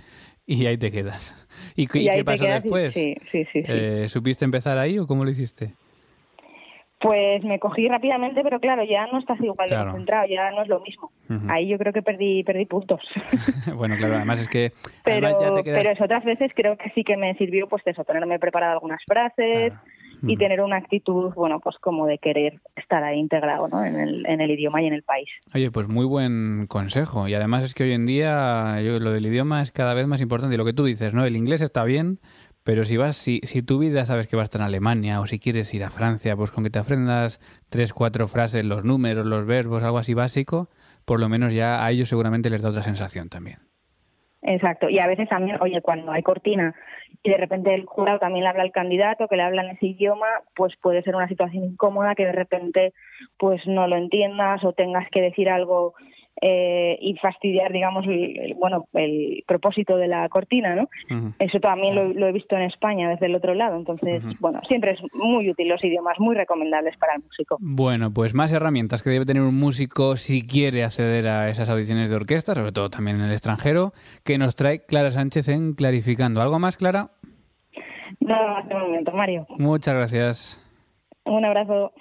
y 0.59 0.65
ahí 0.65 0.77
te 0.77 0.91
quedas. 0.91 1.47
¿Y, 1.75 1.87
qué 1.87 2.23
pasó 2.23 2.45
después? 2.45 2.93
Sí, 2.93 3.15
sí, 3.31 3.45
sí, 3.51 3.63
eh, 3.67 4.05
¿Supiste 4.07 4.45
empezar 4.45 4.77
ahí 4.77 4.97
o 4.97 5.05
cómo 5.05 5.25
lo 5.25 5.29
hiciste? 5.29 5.73
Pues 6.99 7.43
me 7.43 7.59
cogí 7.59 7.87
rápidamente, 7.87 8.41
pero 8.41 8.59
claro, 8.59 8.83
ya 8.83 9.05
no 9.07 9.19
estás 9.19 9.39
igual 9.39 9.69
de 9.69 9.75
concentrado, 9.75 10.25
ya 10.27 10.49
no 10.49 10.63
es 10.63 10.67
lo 10.67 10.79
mismo. 10.79 11.11
Ahí 11.47 11.67
yo 11.67 11.77
creo 11.77 11.93
que 11.93 12.01
perdí 12.01 12.43
perdí 12.43 12.65
puntos. 12.65 13.01
bueno, 13.75 13.95
claro, 13.97 14.15
además 14.15 14.41
es 14.41 14.47
que... 14.47 14.71
Pero, 15.03 15.37
pero 15.63 15.91
otras 15.91 16.25
veces 16.25 16.51
creo 16.55 16.75
que 16.75 16.89
sí 16.95 17.03
que 17.03 17.15
me 17.15 17.35
sirvió 17.35 17.67
pues 17.67 17.83
eso, 17.85 18.03
tenerme 18.03 18.39
preparado 18.39 18.73
algunas 18.73 19.01
frases 19.05 19.73
y 20.23 20.37
tener 20.37 20.61
una 20.61 20.77
actitud, 20.77 21.33
bueno, 21.33 21.59
pues 21.59 21.77
como 21.79 22.05
de 22.05 22.17
querer 22.17 22.59
estar 22.75 23.03
ahí 23.03 23.19
integrado 23.19 23.67
¿no? 23.67 23.83
en, 23.83 23.99
el, 23.99 24.25
en 24.25 24.41
el 24.41 24.51
idioma 24.51 24.81
y 24.81 24.87
en 24.87 24.93
el 24.93 25.03
país. 25.03 25.29
Oye, 25.53 25.71
pues 25.71 25.87
muy 25.87 26.05
buen 26.05 26.67
consejo. 26.67 27.27
Y 27.27 27.33
además 27.33 27.63
es 27.63 27.73
que 27.73 27.83
hoy 27.83 27.91
en 27.91 28.05
día 28.05 28.81
yo, 28.81 28.99
lo 28.99 29.11
del 29.11 29.25
idioma 29.25 29.61
es 29.61 29.71
cada 29.71 29.93
vez 29.93 30.07
más 30.07 30.21
importante. 30.21 30.55
Y 30.55 30.57
lo 30.57 30.65
que 30.65 30.73
tú 30.73 30.85
dices, 30.85 31.13
¿no? 31.13 31.25
El 31.25 31.35
inglés 31.35 31.61
está 31.61 31.83
bien, 31.83 32.19
pero 32.63 32.83
si 32.83 32.97
vas, 32.97 33.15
si, 33.15 33.39
si 33.43 33.61
tu 33.61 33.79
vida 33.79 34.05
sabes 34.05 34.27
que 34.27 34.35
vas 34.35 34.43
a 34.43 34.45
estar 34.45 34.61
en 34.61 34.67
Alemania 34.67 35.21
o 35.21 35.25
si 35.25 35.39
quieres 35.39 35.73
ir 35.73 35.83
a 35.83 35.89
Francia, 35.89 36.35
pues 36.35 36.51
con 36.51 36.63
que 36.63 36.69
te 36.69 36.79
aprendas 36.79 37.39
tres, 37.69 37.93
cuatro 37.93 38.27
frases, 38.27 38.65
los 38.65 38.83
números, 38.83 39.25
los 39.25 39.45
verbos, 39.45 39.83
algo 39.83 39.97
así 39.97 40.13
básico, 40.13 40.69
por 41.05 41.19
lo 41.19 41.29
menos 41.29 41.53
ya 41.53 41.85
a 41.85 41.91
ellos 41.91 42.09
seguramente 42.09 42.49
les 42.49 42.61
da 42.61 42.69
otra 42.69 42.83
sensación 42.83 43.29
también. 43.29 43.59
Exacto, 44.43 44.87
y 44.89 44.99
a 44.99 45.07
veces 45.07 45.27
también, 45.29 45.57
oye, 45.61 45.81
cuando 45.81 46.11
hay 46.11 46.21
cortina 46.21 46.75
y 47.23 47.31
de 47.31 47.37
repente 47.37 47.73
el 47.73 47.85
jurado 47.85 48.19
también 48.19 48.43
le 48.43 48.49
habla 48.49 48.63
al 48.63 48.71
candidato, 48.71 49.27
que 49.27 49.35
le 49.35 49.41
habla 49.41 49.63
en 49.63 49.71
ese 49.71 49.87
idioma, 49.87 50.27
pues 50.55 50.75
puede 50.77 51.01
ser 51.01 51.15
una 51.15 51.27
situación 51.27 51.63
incómoda 51.63 52.13
que 52.13 52.25
de 52.25 52.31
repente 52.31 52.93
pues 53.37 53.65
no 53.65 53.87
lo 53.87 53.95
entiendas 53.95 54.63
o 54.63 54.73
tengas 54.73 55.09
que 55.09 55.21
decir 55.21 55.49
algo 55.49 55.95
eh, 56.41 56.97
y 57.01 57.15
fastidiar, 57.17 57.71
digamos, 57.71 58.05
el, 58.05 58.53
bueno, 58.55 58.87
el 58.93 59.43
propósito 59.47 59.97
de 59.97 60.07
la 60.07 60.29
cortina, 60.29 60.75
¿no? 60.75 60.89
Eso 61.39 61.59
también 61.59 61.95
lo, 61.95 62.27
he 62.27 62.31
visto 62.31 62.55
en 62.55 62.63
España 62.63 63.09
desde 63.09 63.25
el 63.25 63.35
otro 63.35 63.53
lado. 63.53 63.75
Entonces, 63.75 64.21
bueno, 64.39 64.61
siempre 64.67 64.91
es 64.91 64.99
muy 65.13 65.49
útil 65.49 65.67
los 65.67 65.83
idiomas, 65.83 66.19
muy 66.19 66.35
recomendables 66.35 66.95
para 66.97 67.15
el 67.15 67.23
músico. 67.23 67.57
Bueno, 67.59 68.11
pues 68.13 68.33
más 68.33 68.53
herramientas 68.53 69.01
que 69.01 69.09
debe 69.09 69.25
tener 69.25 69.41
un 69.41 69.59
músico 69.59 70.15
si 70.15 70.45
quiere 70.45 70.83
acceder 70.83 71.27
a 71.27 71.49
esas 71.49 71.69
audiciones 71.69 72.09
de 72.09 72.15
orquesta, 72.15 72.53
sobre 72.53 72.71
todo 72.71 72.89
también 72.89 73.17
en 73.17 73.23
el 73.23 73.31
extranjero, 73.31 73.93
que 74.23 74.37
nos 74.37 74.55
trae 74.55 74.85
Clara 74.85 75.11
Sánchez 75.11 75.47
en 75.49 75.73
Clarificando. 75.73 76.41
¿Algo 76.41 76.59
más, 76.59 76.77
Clara? 76.77 77.09
Nada 78.19 78.53
más 78.53 78.67
de 78.67 78.75
momento, 78.75 79.11
Mario. 79.11 79.47
Muchas 79.57 79.95
gracias. 79.95 80.63
Un 81.25 81.45
abrazo. 81.45 81.91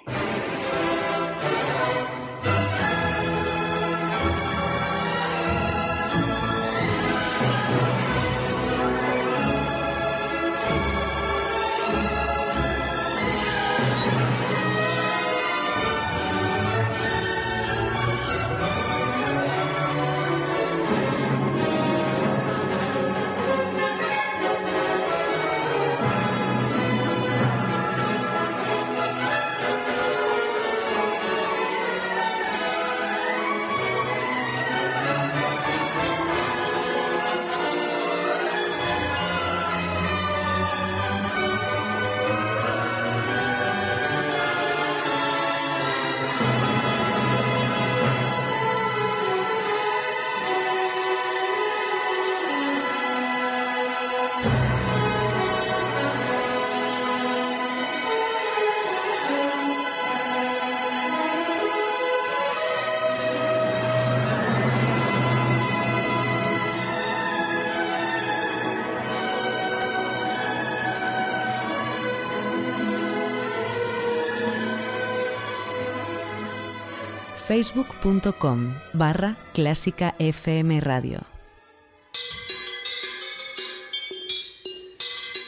facebook.com 77.47 78.73
barra 78.91 79.37
clásica 79.53 80.15
FM 80.19 80.81
Radio. 80.81 81.21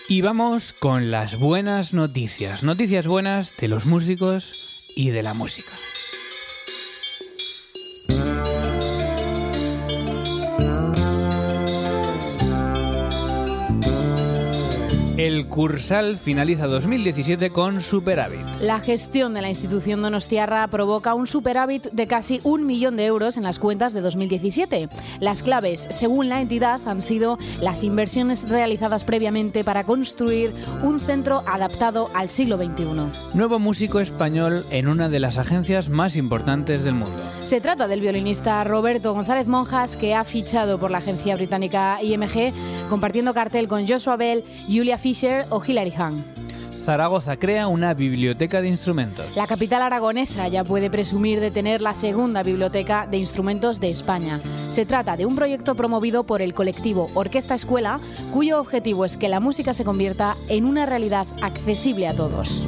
Y 0.08 0.22
vamos 0.22 0.72
con 0.72 1.12
las 1.12 1.38
buenas 1.38 1.94
noticias, 1.94 2.64
noticias 2.64 3.06
buenas 3.06 3.54
de 3.58 3.68
los 3.68 3.86
músicos 3.86 4.86
y 4.96 5.10
de 5.10 5.24
la 5.24 5.34
música. 5.34 5.74
El 15.40 15.48
Cursal 15.48 16.18
finaliza 16.18 16.68
2017 16.68 17.50
con 17.52 17.80
superávit. 17.80 18.46
La 18.60 18.82
gestión 18.82 19.34
de 19.34 19.42
la 19.42 19.48
institución 19.48 20.02
donostiarra 20.02 20.68
provoca 20.68 21.14
un 21.14 21.28
superávit 21.28 21.90
de 21.94 22.08
casi 22.08 22.42
un 22.44 22.66
millón 22.66 22.98
de 22.98 23.06
euros 23.06 23.38
en 23.38 23.44
las 23.44 23.58
cuentas 23.58 23.94
de 23.94 24.02
2017. 24.02 24.90
Las 25.22 25.42
claves, 25.42 25.88
según 25.92 26.28
la 26.28 26.42
entidad, 26.42 26.82
han 26.86 27.02
sido 27.02 27.38
las 27.62 27.86
inversiones 27.86 28.50
realizadas 28.50 29.06
previamente 29.06 29.64
para 29.64 29.86
construir 29.86 30.54
un 30.84 31.00
centro 31.00 31.42
adaptado 31.48 32.10
al 32.14 32.28
siglo 32.28 32.58
XXI. 32.58 33.34
Nuevo 33.34 33.60
músico 33.60 34.02
español 34.02 34.66
en 34.72 34.90
una 34.90 35.08
de 35.08 35.22
las 35.22 35.38
agencias 35.38 35.88
más 35.88 36.18
importantes 36.18 36.84
del 36.84 36.96
mundo. 36.96 37.22
Se 37.46 37.62
trata 37.62 37.88
del 37.88 38.02
violinista 38.02 38.62
Roberto 38.66 39.14
González 39.14 39.48
Monjas, 39.48 39.96
que 39.96 40.16
ha 40.16 40.26
fichado 40.26 40.80
por 40.80 40.92
la 40.92 40.98
agencia 40.98 41.38
británica 41.38 42.00
IMG, 42.02 42.52
compartiendo 42.90 43.34
cartel 43.34 43.70
con 43.70 43.88
Joshua 43.88 44.18
Bell, 44.18 44.44
Julia 44.68 44.98
Fisher 44.98 45.29
o 45.50 45.64
Hilary 45.66 45.94
Hahn. 45.98 46.24
Zaragoza 46.90 47.38
crea 47.38 47.68
una 47.68 47.94
biblioteca 47.94 48.62
de 48.62 48.70
instrumentos. 48.70 49.36
La 49.36 49.46
capital 49.46 49.82
aragonesa 49.82 50.48
ya 50.48 50.64
puede 50.64 50.90
presumir 50.90 51.40
de 51.40 51.52
tener 51.52 51.82
la 51.82 51.94
segunda 51.94 52.42
biblioteca 52.42 53.06
de 53.06 53.18
instrumentos 53.18 53.80
de 53.80 53.92
España. 53.92 54.42
Se 54.70 54.86
trata 54.86 55.16
de 55.16 55.26
un 55.26 55.36
proyecto 55.36 55.76
promovido 55.76 56.24
por 56.24 56.42
el 56.42 56.54
colectivo 56.54 57.12
Orquesta 57.14 57.54
Escuela, 57.54 58.00
cuyo 58.32 58.60
objetivo 58.60 59.06
es 59.06 59.18
que 59.18 59.30
la 59.30 59.40
música 59.40 59.74
se 59.74 59.86
convierta 59.86 60.36
en 60.48 60.66
una 60.66 60.86
realidad 60.86 61.28
accesible 61.42 62.08
a 62.08 62.16
todos. 62.16 62.66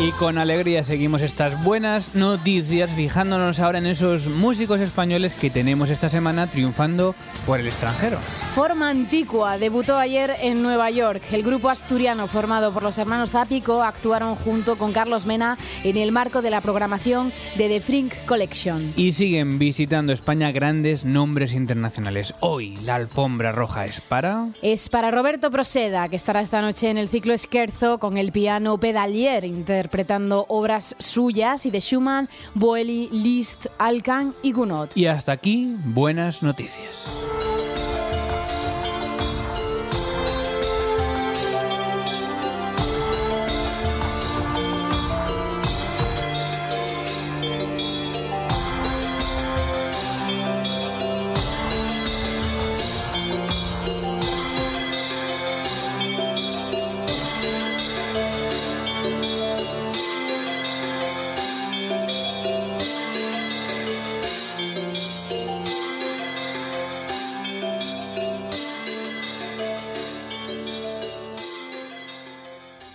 Y 0.00 0.12
con 0.12 0.38
alegría 0.38 0.84
seguimos 0.84 1.22
estas 1.22 1.60
buenas 1.64 2.14
noticias, 2.14 2.88
fijándonos 2.94 3.58
ahora 3.58 3.78
en 3.78 3.86
esos 3.86 4.28
músicos 4.28 4.80
españoles 4.80 5.34
que 5.34 5.50
tenemos 5.50 5.90
esta 5.90 6.08
semana 6.08 6.48
triunfando 6.48 7.16
por 7.44 7.58
el 7.58 7.66
extranjero. 7.66 8.16
Forma 8.54 8.90
Antigua 8.90 9.58
debutó 9.58 9.98
ayer 9.98 10.36
en 10.40 10.62
Nueva 10.62 10.90
York. 10.90 11.22
El 11.32 11.42
grupo 11.42 11.68
asturiano 11.68 12.28
formado 12.28 12.72
por 12.72 12.84
los 12.84 12.96
hermanos 12.96 13.30
Zápico 13.30 13.82
actuaron 13.82 14.36
junto 14.36 14.76
con 14.76 14.92
Carlos 14.92 15.26
Mena 15.26 15.58
en 15.82 15.96
el 15.96 16.12
marco 16.12 16.42
de 16.42 16.50
la 16.50 16.60
programación 16.60 17.32
de 17.56 17.68
The 17.68 17.80
Frink 17.80 18.12
Collection. 18.26 18.92
Y 18.96 19.12
siguen 19.12 19.58
visitando 19.58 20.12
España 20.12 20.52
grandes 20.52 21.04
nombres 21.04 21.54
internacionales. 21.54 22.34
Hoy 22.38 22.76
la 22.84 22.94
alfombra 22.94 23.50
roja 23.50 23.84
es 23.84 24.00
para... 24.00 24.48
Es 24.62 24.88
para 24.88 25.10
Roberto 25.10 25.50
Proseda, 25.50 26.08
que 26.08 26.16
estará 26.16 26.40
esta 26.40 26.62
noche 26.62 26.88
en 26.88 26.98
el 26.98 27.08
ciclo 27.08 27.36
Scherzo 27.36 27.98
con 27.98 28.16
el 28.16 28.30
piano 28.30 28.78
Pedalier, 28.78 29.44
interpretando 29.88 30.44
obras 30.48 30.94
suyas 30.98 31.64
y 31.64 31.70
de 31.70 31.80
Schumann, 31.80 32.28
Boeli, 32.52 33.08
Liszt, 33.10 33.68
Alcan 33.78 34.34
y 34.42 34.52
Gounod. 34.52 34.90
Y 34.94 35.06
hasta 35.06 35.32
aquí, 35.32 35.74
buenas 35.82 36.42
noticias. 36.42 37.06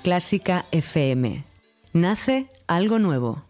Clásica 0.03 0.65
FM. 0.71 1.45
Nace 1.93 2.47
algo 2.67 2.99
nuevo. 2.99 3.41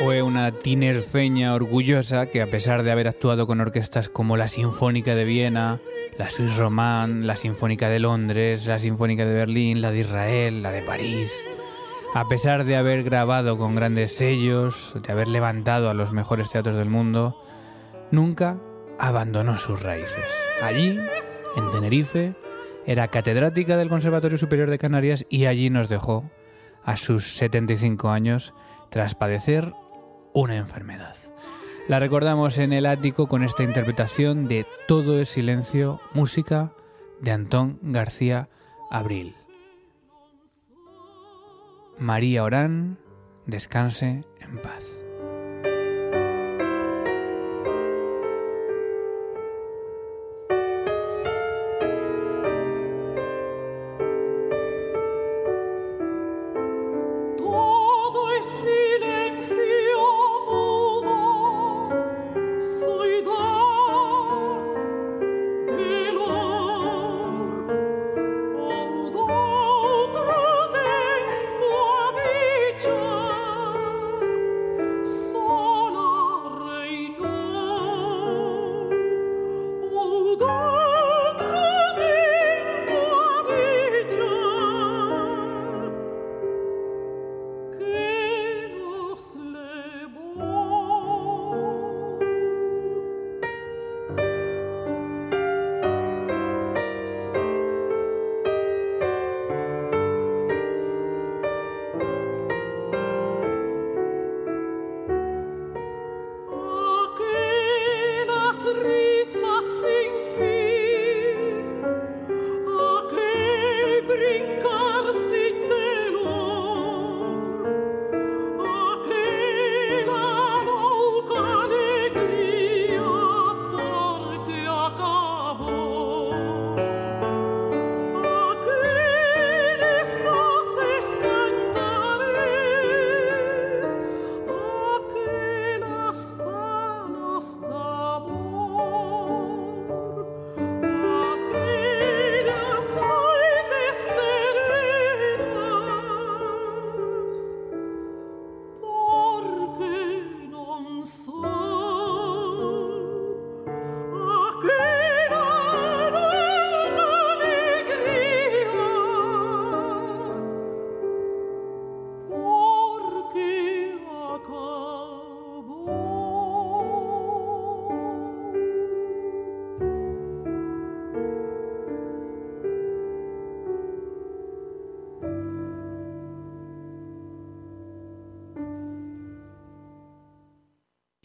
Fue 0.00 0.22
una 0.22 0.50
tinerfeña 0.50 1.54
orgullosa 1.54 2.26
que 2.26 2.42
a 2.42 2.50
pesar 2.50 2.82
de 2.82 2.90
haber 2.90 3.06
actuado 3.06 3.46
con 3.46 3.60
orquestas 3.60 4.08
como 4.08 4.36
la 4.36 4.48
Sinfónica 4.48 5.14
de 5.14 5.24
Viena, 5.24 5.80
la 6.18 6.30
Suisse 6.30 6.56
Romand, 6.56 7.24
la 7.24 7.36
Sinfónica 7.36 7.88
de 7.88 8.00
Londres, 8.00 8.66
la 8.66 8.78
Sinfónica 8.78 9.24
de 9.24 9.34
Berlín, 9.34 9.80
la 9.80 9.90
de 9.90 10.00
Israel, 10.00 10.62
la 10.62 10.70
de 10.70 10.82
París, 10.82 11.32
a 12.14 12.28
pesar 12.28 12.64
de 12.64 12.76
haber 12.76 13.02
grabado 13.04 13.56
con 13.56 13.74
grandes 13.74 14.16
sellos, 14.16 14.94
de 15.06 15.12
haber 15.12 15.28
levantado 15.28 15.90
a 15.90 15.94
los 15.94 16.12
mejores 16.12 16.50
teatros 16.50 16.76
del 16.76 16.90
mundo, 16.90 17.40
nunca 18.10 18.58
abandonó 18.98 19.58
sus 19.58 19.80
raíces. 19.82 20.30
Allí, 20.62 20.98
en 21.56 21.70
Tenerife, 21.70 22.34
era 22.86 23.08
catedrática 23.08 23.76
del 23.76 23.88
Conservatorio 23.88 24.38
Superior 24.38 24.70
de 24.70 24.78
Canarias 24.78 25.24
y 25.28 25.46
allí 25.46 25.70
nos 25.70 25.88
dejó 25.88 26.30
a 26.82 26.96
sus 26.96 27.36
75 27.36 28.10
años 28.10 28.54
tras 28.90 29.14
padecer 29.14 29.72
una 30.32 30.56
enfermedad. 30.56 31.19
La 31.88 31.98
recordamos 31.98 32.58
en 32.58 32.72
el 32.72 32.86
ático 32.86 33.26
con 33.26 33.42
esta 33.42 33.62
interpretación 33.62 34.46
de 34.46 34.64
Todo 34.86 35.18
es 35.18 35.28
silencio, 35.28 36.00
música 36.14 36.72
de 37.20 37.32
Antón 37.32 37.78
García 37.82 38.48
Abril. 38.90 39.34
María 41.98 42.44
Orán, 42.44 42.98
descanse 43.46 44.22
en 44.40 44.62
paz. 44.62 44.99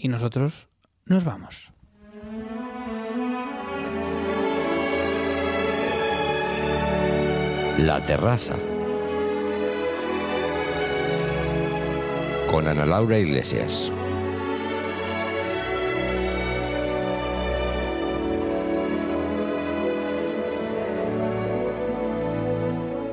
Y 0.05 0.07
nosotros 0.07 0.67
nos 1.05 1.23
vamos. 1.23 1.71
La 7.79 8.03
terraza. 8.05 8.59
Con 12.51 12.67
Ana 12.67 12.85
Laura 12.85 13.17
Iglesias. 13.17 13.91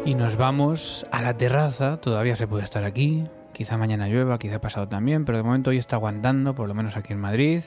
Y 0.05 0.14
nos 0.14 0.37
vamos 0.37 1.07
a 1.11 1.22
la 1.22 1.38
terraza, 1.38 1.98
todavía 2.02 2.37
se 2.37 2.46
puede 2.46 2.64
estar 2.64 2.85
aquí, 2.85 3.24
quizá 3.52 3.76
mañana 3.76 4.08
llueva, 4.08 4.38
quizá 4.38 4.60
pasado 4.60 4.88
también, 4.88 5.24
pero 5.24 5.38
de 5.38 5.44
momento 5.44 5.70
hoy 5.70 5.78
está 5.78 5.96
aguantando, 5.96 6.54
por 6.54 6.68
lo 6.68 6.74
menos 6.74 6.96
aquí 6.96 7.12
en 7.12 7.20
Madrid. 7.20 7.62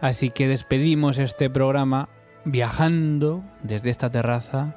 Así 0.00 0.30
que 0.30 0.48
despedimos 0.48 1.18
este 1.18 1.48
programa 1.48 2.08
viajando 2.44 3.42
desde 3.62 3.90
esta 3.90 4.10
terraza 4.10 4.74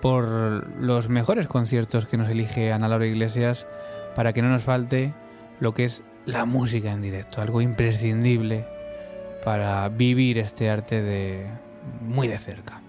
por 0.00 0.70
los 0.80 1.08
mejores 1.08 1.46
conciertos 1.46 2.06
que 2.06 2.16
nos 2.16 2.28
elige 2.28 2.72
Ana 2.72 2.88
Laura 2.88 3.06
Iglesias 3.06 3.66
para 4.14 4.32
que 4.32 4.42
no 4.42 4.48
nos 4.48 4.62
falte 4.62 5.12
lo 5.58 5.74
que 5.74 5.84
es 5.84 6.02
la 6.24 6.44
música 6.44 6.92
en 6.92 7.02
directo, 7.02 7.40
algo 7.40 7.60
imprescindible 7.60 8.66
para 9.44 9.88
vivir 9.88 10.38
este 10.38 10.70
arte 10.70 11.02
de 11.02 11.46
muy 12.00 12.28
de 12.28 12.38
cerca. 12.38 12.80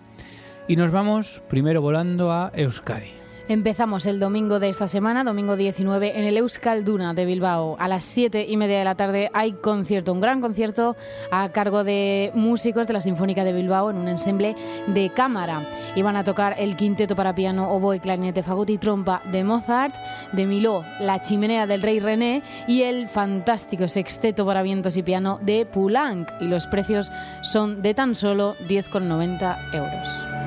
Y 0.68 0.76
nos 0.76 0.92
vamos 0.92 1.42
primero 1.50 1.82
volando 1.82 2.32
a 2.32 2.52
Euskadi. 2.56 3.21
Empezamos 3.48 4.06
el 4.06 4.20
domingo 4.20 4.60
de 4.60 4.70
esta 4.70 4.88
semana, 4.88 5.24
domingo 5.24 5.58
19, 5.58 6.18
en 6.18 6.26
el 6.26 6.38
Euskalduna 6.38 7.14
de 7.14 7.26
Bilbao. 7.26 7.76
A 7.80 7.88
las 7.88 8.06
7 8.06 8.46
y 8.48 8.56
media 8.56 8.80
de 8.80 8.86
la 8.86 8.96
tarde 8.96 9.30
hay 9.34 9.54
concierto, 9.54 10.14
un 10.14 10.22
gran 10.22 10.42
concierto 10.42 10.96
a 11.32 11.50
cargo 11.50 11.84
de 11.84 12.32
músicos 12.34 12.88
de 12.88 12.94
la 12.94 13.02
Sinfónica 13.02 13.44
de 13.44 13.54
Bilbao 13.54 13.90
en 13.90 13.98
un 13.98 14.08
ensemble 14.08 14.56
de 14.88 15.10
cámara. 15.10 15.68
Y 15.96 16.02
van 16.02 16.16
a 16.16 16.24
tocar 16.24 16.56
el 16.58 16.76
quinteto 16.76 17.16
para 17.16 17.36
piano, 17.36 17.70
oboe, 17.70 18.00
clarinete, 18.00 18.44
fagot 18.44 18.70
y 18.70 18.78
trompa 18.78 19.22
de 19.32 19.44
Mozart, 19.44 19.96
de 20.32 20.46
Miló, 20.46 20.86
La 21.00 21.22
chimenea 21.22 21.68
del 21.68 21.82
rey 21.82 22.00
René 22.00 22.44
y 22.68 22.84
el 22.84 23.08
fantástico 23.08 23.88
sexteto 23.88 24.46
para 24.46 24.62
vientos 24.62 24.98
y 24.98 25.04
piano 25.04 25.40
de 25.42 25.66
Poulenc. 25.66 26.30
Y 26.40 26.48
los 26.48 26.68
precios 26.68 27.12
son 27.42 27.82
de 27.82 27.94
tan 27.94 28.16
solo 28.16 28.56
10,90 28.68 29.74
euros. 29.74 30.41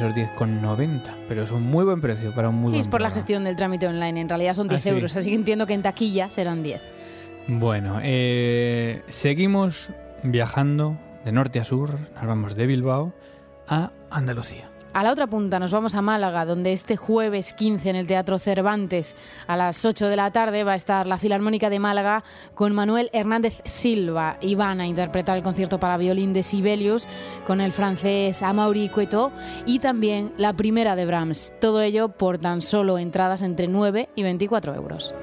Esos 0.00 0.14
10,90, 0.14 1.02
pero 1.28 1.42
es 1.42 1.50
un 1.50 1.62
muy 1.62 1.84
buen 1.84 2.00
precio 2.00 2.34
para 2.34 2.48
un 2.48 2.56
muy 2.56 2.68
Sí, 2.68 2.72
buen 2.74 2.80
es 2.80 2.88
por 2.88 3.00
la 3.00 3.10
gestión 3.10 3.44
del 3.44 3.56
trámite 3.56 3.86
online. 3.86 4.20
En 4.20 4.28
realidad 4.28 4.54
son 4.54 4.68
10 4.68 4.80
Ah, 4.80 4.82
sí. 4.82 4.88
euros, 4.90 5.16
así 5.16 5.30
que 5.30 5.36
entiendo 5.36 5.66
que 5.66 5.74
en 5.74 5.82
taquilla 5.82 6.30
serán 6.30 6.62
10. 6.62 6.80
Bueno, 7.48 7.98
eh, 8.02 9.02
seguimos 9.08 9.90
viajando 10.22 10.96
de 11.24 11.32
norte 11.32 11.60
a 11.60 11.64
sur, 11.64 11.98
nos 12.14 12.26
vamos 12.26 12.54
de 12.56 12.66
Bilbao 12.66 13.12
a 13.68 13.90
Andalucía. 14.10 14.69
A 14.92 15.04
la 15.04 15.12
otra 15.12 15.28
punta 15.28 15.60
nos 15.60 15.70
vamos 15.70 15.94
a 15.94 16.02
Málaga, 16.02 16.44
donde 16.44 16.72
este 16.72 16.96
jueves 16.96 17.52
15 17.52 17.90
en 17.90 17.96
el 17.96 18.08
Teatro 18.08 18.40
Cervantes 18.40 19.14
a 19.46 19.56
las 19.56 19.84
8 19.84 20.08
de 20.08 20.16
la 20.16 20.32
tarde 20.32 20.64
va 20.64 20.72
a 20.72 20.76
estar 20.76 21.06
la 21.06 21.16
Filarmónica 21.16 21.70
de 21.70 21.78
Málaga 21.78 22.24
con 22.54 22.74
Manuel 22.74 23.08
Hernández 23.12 23.62
Silva 23.64 24.36
y 24.40 24.56
van 24.56 24.80
a 24.80 24.88
interpretar 24.88 25.36
el 25.36 25.44
concierto 25.44 25.78
para 25.78 25.96
violín 25.96 26.32
de 26.32 26.42
Sibelius 26.42 27.06
con 27.46 27.60
el 27.60 27.72
francés 27.72 28.42
Amaury 28.42 28.88
Cueto 28.88 29.30
y 29.64 29.78
también 29.78 30.32
la 30.36 30.54
primera 30.54 30.96
de 30.96 31.06
Brahms. 31.06 31.52
Todo 31.60 31.82
ello 31.82 32.08
por 32.08 32.38
tan 32.38 32.60
solo 32.60 32.98
entradas 32.98 33.42
entre 33.42 33.68
9 33.68 34.08
y 34.16 34.24
24 34.24 34.74
euros. 34.74 35.14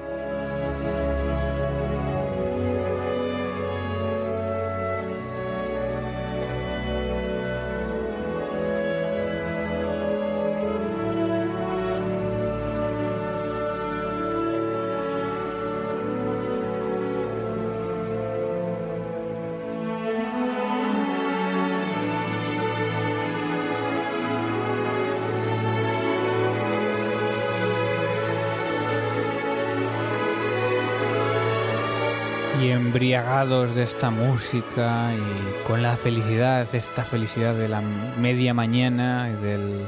Embriagados 33.07 33.73
de 33.73 33.83
esta 33.83 34.09
música 34.09 35.13
y 35.13 35.65
con 35.65 35.81
la 35.81 35.95
felicidad, 35.95 36.67
esta 36.75 37.05
felicidad 37.05 37.55
de 37.55 37.69
la 37.69 37.79
media 37.79 38.53
mañana 38.53 39.29
y 39.29 39.41
del 39.41 39.87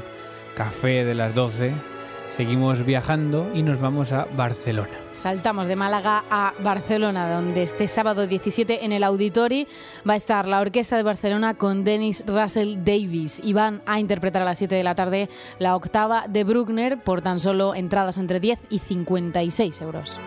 café 0.54 1.04
de 1.04 1.14
las 1.14 1.34
12, 1.34 1.74
seguimos 2.30 2.82
viajando 2.86 3.50
y 3.52 3.62
nos 3.62 3.78
vamos 3.78 4.12
a 4.12 4.26
Barcelona. 4.34 4.98
Saltamos 5.16 5.66
de 5.66 5.76
Málaga 5.76 6.24
a 6.30 6.54
Barcelona, 6.60 7.30
donde 7.30 7.62
este 7.62 7.88
sábado 7.88 8.26
17 8.26 8.86
en 8.86 8.92
el 8.92 9.04
Auditori 9.04 9.68
va 10.08 10.14
a 10.14 10.16
estar 10.16 10.46
la 10.46 10.62
Orquesta 10.62 10.96
de 10.96 11.02
Barcelona 11.02 11.52
con 11.52 11.84
Dennis 11.84 12.24
Russell 12.26 12.78
Davis 12.78 13.42
y 13.44 13.52
van 13.52 13.82
a 13.84 14.00
interpretar 14.00 14.40
a 14.40 14.46
las 14.46 14.56
7 14.56 14.74
de 14.74 14.82
la 14.82 14.94
tarde 14.94 15.28
la 15.58 15.76
octava 15.76 16.24
de 16.26 16.42
Bruckner 16.44 16.98
por 17.02 17.20
tan 17.20 17.38
solo 17.38 17.74
entradas 17.74 18.16
entre 18.16 18.40
10 18.40 18.60
y 18.70 18.78
56 18.78 19.82
euros. 19.82 20.18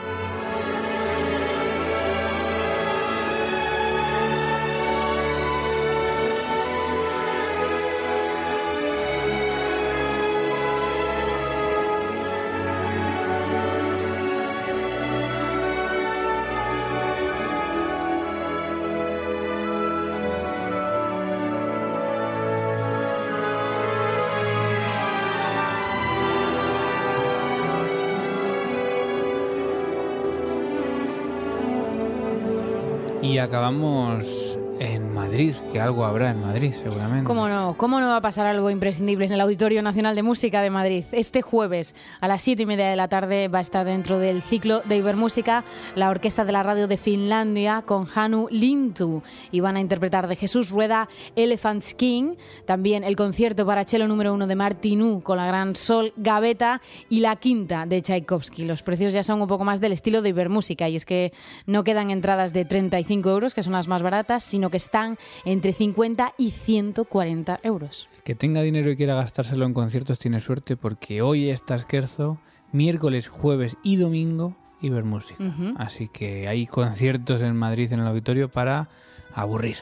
Acabamos 33.54 34.58
en 34.80 35.14
Madrid, 35.14 35.54
que 35.72 35.80
algo 35.80 36.06
habrá 36.06 36.32
en 36.32 36.42
Madrid 36.42 36.74
seguramente. 36.82 37.26
¿Cómo 37.72 38.02
no 38.02 38.08
va 38.08 38.18
a 38.18 38.22
pasar 38.22 38.46
algo 38.46 38.70
imprescindible 38.70 39.26
en 39.26 39.32
el 39.32 39.40
Auditorio 39.40 39.82
Nacional 39.82 40.18
de 40.18 40.24
Música 40.24 40.62
de 40.62 40.70
Madrid? 40.70 41.06
Este 41.14 41.42
jueves 41.42 41.96
a 42.20 42.28
las 42.28 42.42
7 42.42 42.64
y 42.64 42.66
media 42.66 42.90
de 42.90 42.98
la 42.98 43.08
tarde 43.08 43.48
va 43.48 43.60
a 43.60 43.62
estar 43.62 43.86
dentro 43.86 44.20
del 44.20 44.42
ciclo 44.42 44.82
de 44.82 44.98
Ibermúsica 44.98 45.64
la 45.96 46.10
Orquesta 46.10 46.44
de 46.44 46.52
la 46.52 46.62
Radio 46.62 46.90
de 46.90 46.98
Finlandia 46.98 47.84
con 47.86 48.06
Hanu 48.14 48.48
Lintu 48.52 49.24
y 49.52 49.62
van 49.62 49.78
a 49.78 49.80
interpretar 49.80 50.28
de 50.28 50.36
Jesús 50.36 50.72
Rueda 50.72 51.08
Elephant's 51.38 51.94
King, 51.94 52.36
también 52.66 53.06
el 53.06 53.16
concierto 53.16 53.66
para 53.66 53.86
cello 53.86 54.10
número 54.10 54.34
uno 54.34 54.46
de 54.46 54.56
Martinú 54.56 55.22
con 55.24 55.38
la 55.38 55.48
gran 55.48 55.78
Sol 55.78 56.12
Gaveta 56.18 56.82
y 57.08 57.22
la 57.22 57.38
quinta 57.38 57.86
de 57.86 58.02
Tchaikovsky. 58.02 58.66
Los 58.66 58.84
precios 58.84 59.14
ya 59.14 59.24
son 59.24 59.42
un 59.42 59.48
poco 59.48 59.64
más 59.64 59.80
del 59.80 59.94
estilo 59.94 60.22
de 60.22 60.30
Ibermúsica 60.30 60.90
y 60.90 60.98
es 60.98 61.06
que 61.06 61.32
no 61.66 61.86
quedan 61.86 62.12
entradas 62.12 62.52
de 62.52 62.66
35 62.66 63.30
euros, 63.30 63.54
que 63.54 63.64
son 63.64 63.72
las 63.72 63.88
más 63.88 64.04
baratas, 64.04 64.44
sino 64.44 64.70
que 64.70 64.78
están 64.78 65.18
entre 65.46 65.72
50 65.72 66.34
y 66.38 66.52
140 66.52 67.53
euros. 67.64 68.10
El 68.16 68.24
que 68.24 68.36
tenga 68.36 68.62
dinero 68.62 68.90
y 68.90 68.96
quiera 68.96 69.16
gastárselo 69.16 69.66
en 69.66 69.74
conciertos 69.74 70.20
tiene 70.20 70.40
suerte 70.40 70.78
porque 70.78 71.22
hoy 71.22 71.50
está 71.50 71.76
Esquerzo, 71.76 72.40
miércoles, 72.72 73.28
jueves 73.28 73.78
y 73.84 73.98
domingo 73.98 74.56
Ibermúsica. 74.82 75.44
Ujú. 75.44 75.74
Así 75.78 76.10
que 76.10 76.48
hay 76.48 76.68
conciertos 76.68 77.42
en 77.42 77.56
Madrid 77.56 77.92
en 77.94 78.00
el 78.02 78.08
auditorio 78.08 78.50
para 78.50 78.90
aburrir. 79.34 79.78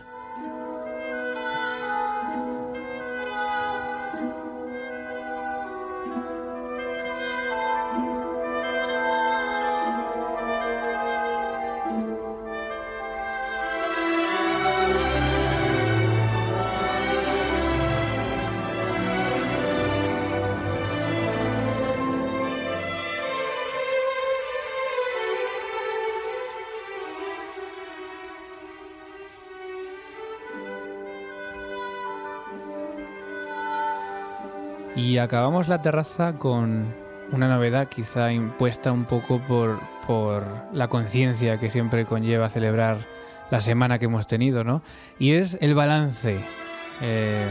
Acabamos 35.21 35.67
la 35.67 35.81
terraza 35.81 36.33
con 36.33 36.93
una 37.31 37.47
novedad 37.47 37.87
quizá 37.87 38.33
impuesta 38.33 38.91
un 38.91 39.05
poco 39.05 39.39
por, 39.39 39.79
por 40.05 40.43
la 40.73 40.87
conciencia 40.87 41.59
que 41.59 41.69
siempre 41.69 42.05
conlleva 42.05 42.49
celebrar 42.49 42.97
la 43.49 43.61
semana 43.61 43.99
que 43.99 44.05
hemos 44.05 44.27
tenido, 44.27 44.63
¿no? 44.63 44.81
Y 45.19 45.33
es 45.33 45.57
el 45.61 45.75
balance, 45.75 46.39
eh, 47.01 47.47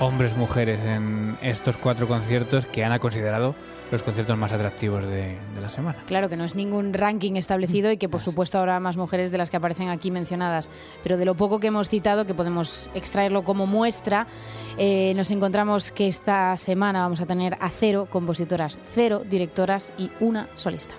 hombres, 0.00 0.36
mujeres, 0.36 0.80
en 0.82 1.36
estos 1.42 1.76
cuatro 1.76 2.08
conciertos 2.08 2.66
que 2.66 2.84
Ana 2.84 2.96
ha 2.96 2.98
considerado 2.98 3.54
los 3.90 4.02
conciertos 4.02 4.36
más 4.38 4.50
atractivos 4.52 5.04
de, 5.04 5.36
de 5.54 5.60
la 5.60 5.68
semana. 5.68 6.02
Claro 6.06 6.30
que 6.30 6.36
no 6.36 6.44
es 6.44 6.54
ningún 6.54 6.94
ranking 6.94 7.34
establecido 7.34 7.92
y 7.92 7.98
que 7.98 8.08
por 8.08 8.22
supuesto 8.22 8.58
habrá 8.58 8.80
más 8.80 8.96
mujeres 8.96 9.30
de 9.30 9.36
las 9.36 9.50
que 9.50 9.58
aparecen 9.58 9.90
aquí 9.90 10.10
mencionadas, 10.10 10.70
pero 11.02 11.18
de 11.18 11.26
lo 11.26 11.34
poco 11.34 11.60
que 11.60 11.66
hemos 11.66 11.90
citado, 11.90 12.24
que 12.24 12.34
podemos 12.34 12.90
extraerlo 12.94 13.44
como 13.44 13.66
muestra, 13.66 14.26
eh, 14.78 15.12
nos 15.14 15.30
encontramos 15.30 15.92
que 15.92 16.08
esta 16.08 16.56
semana 16.56 17.02
vamos 17.02 17.20
a 17.20 17.26
tener 17.26 17.54
a 17.60 17.68
cero 17.68 18.08
compositoras, 18.08 18.80
cero 18.82 19.22
directoras 19.28 19.92
y 19.98 20.10
una 20.20 20.48
solista. 20.54 20.94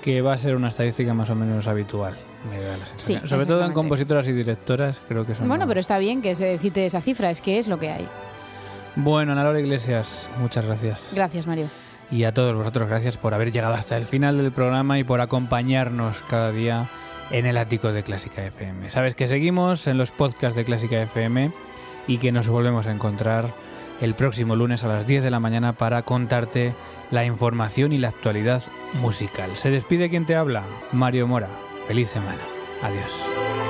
Que 0.00 0.20
va 0.20 0.34
a 0.34 0.38
ser 0.38 0.54
una 0.54 0.68
estadística 0.68 1.14
más 1.14 1.30
o 1.30 1.34
menos 1.34 1.66
habitual. 1.66 2.14
Me 2.50 2.58
da 2.58 2.76
la 2.76 2.86
sensación. 2.86 3.22
Sí, 3.22 3.28
Sobre 3.28 3.46
todo 3.46 3.64
en 3.64 3.72
compositoras 3.72 4.28
y 4.28 4.32
directoras, 4.32 5.00
creo 5.08 5.26
que 5.26 5.34
son. 5.34 5.48
Bueno, 5.48 5.66
pero 5.66 5.80
está 5.80 5.98
bien 5.98 6.22
que 6.22 6.34
se 6.34 6.58
cite 6.58 6.86
esa 6.86 7.00
cifra, 7.00 7.30
es 7.30 7.40
que 7.40 7.58
es 7.58 7.68
lo 7.68 7.78
que 7.78 7.90
hay. 7.90 8.08
Bueno, 8.96 9.32
Ana 9.32 9.44
Laura 9.44 9.60
Iglesias, 9.60 10.28
muchas 10.38 10.64
gracias. 10.64 11.08
Gracias, 11.12 11.46
Mario. 11.46 11.66
Y 12.10 12.24
a 12.24 12.32
todos 12.32 12.54
vosotros, 12.54 12.88
gracias 12.88 13.16
por 13.16 13.34
haber 13.34 13.50
llegado 13.50 13.74
hasta 13.74 13.96
el 13.96 14.06
final 14.06 14.36
del 14.36 14.52
programa 14.52 14.98
y 14.98 15.04
por 15.04 15.20
acompañarnos 15.20 16.22
cada 16.28 16.52
día 16.52 16.88
en 17.30 17.46
el 17.46 17.56
ático 17.56 17.92
de 17.92 18.02
Clásica 18.02 18.44
FM. 18.44 18.90
Sabes 18.90 19.14
que 19.14 19.26
seguimos 19.26 19.86
en 19.86 19.98
los 19.98 20.10
podcasts 20.10 20.56
de 20.56 20.64
Clásica 20.64 21.02
FM 21.02 21.50
y 22.06 22.18
que 22.18 22.30
nos 22.30 22.48
volvemos 22.48 22.86
a 22.86 22.92
encontrar 22.92 23.52
el 24.00 24.14
próximo 24.14 24.54
lunes 24.54 24.84
a 24.84 24.88
las 24.88 25.06
10 25.06 25.22
de 25.22 25.30
la 25.30 25.40
mañana 25.40 25.72
para 25.72 26.02
contarte 26.02 26.74
la 27.10 27.24
información 27.24 27.92
y 27.92 27.98
la 27.98 28.08
actualidad 28.08 28.62
musical. 29.00 29.56
Se 29.56 29.70
despide 29.70 30.10
quien 30.10 30.26
te 30.26 30.36
habla, 30.36 30.62
Mario 30.92 31.26
Mora. 31.26 31.48
Feliz 31.86 32.08
semana. 32.08 32.40
Adiós. 32.82 33.63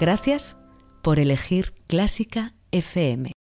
Gracias 0.00 0.56
por 1.02 1.18
elegir 1.18 1.74
Clásica 1.86 2.54
FM. 2.72 3.32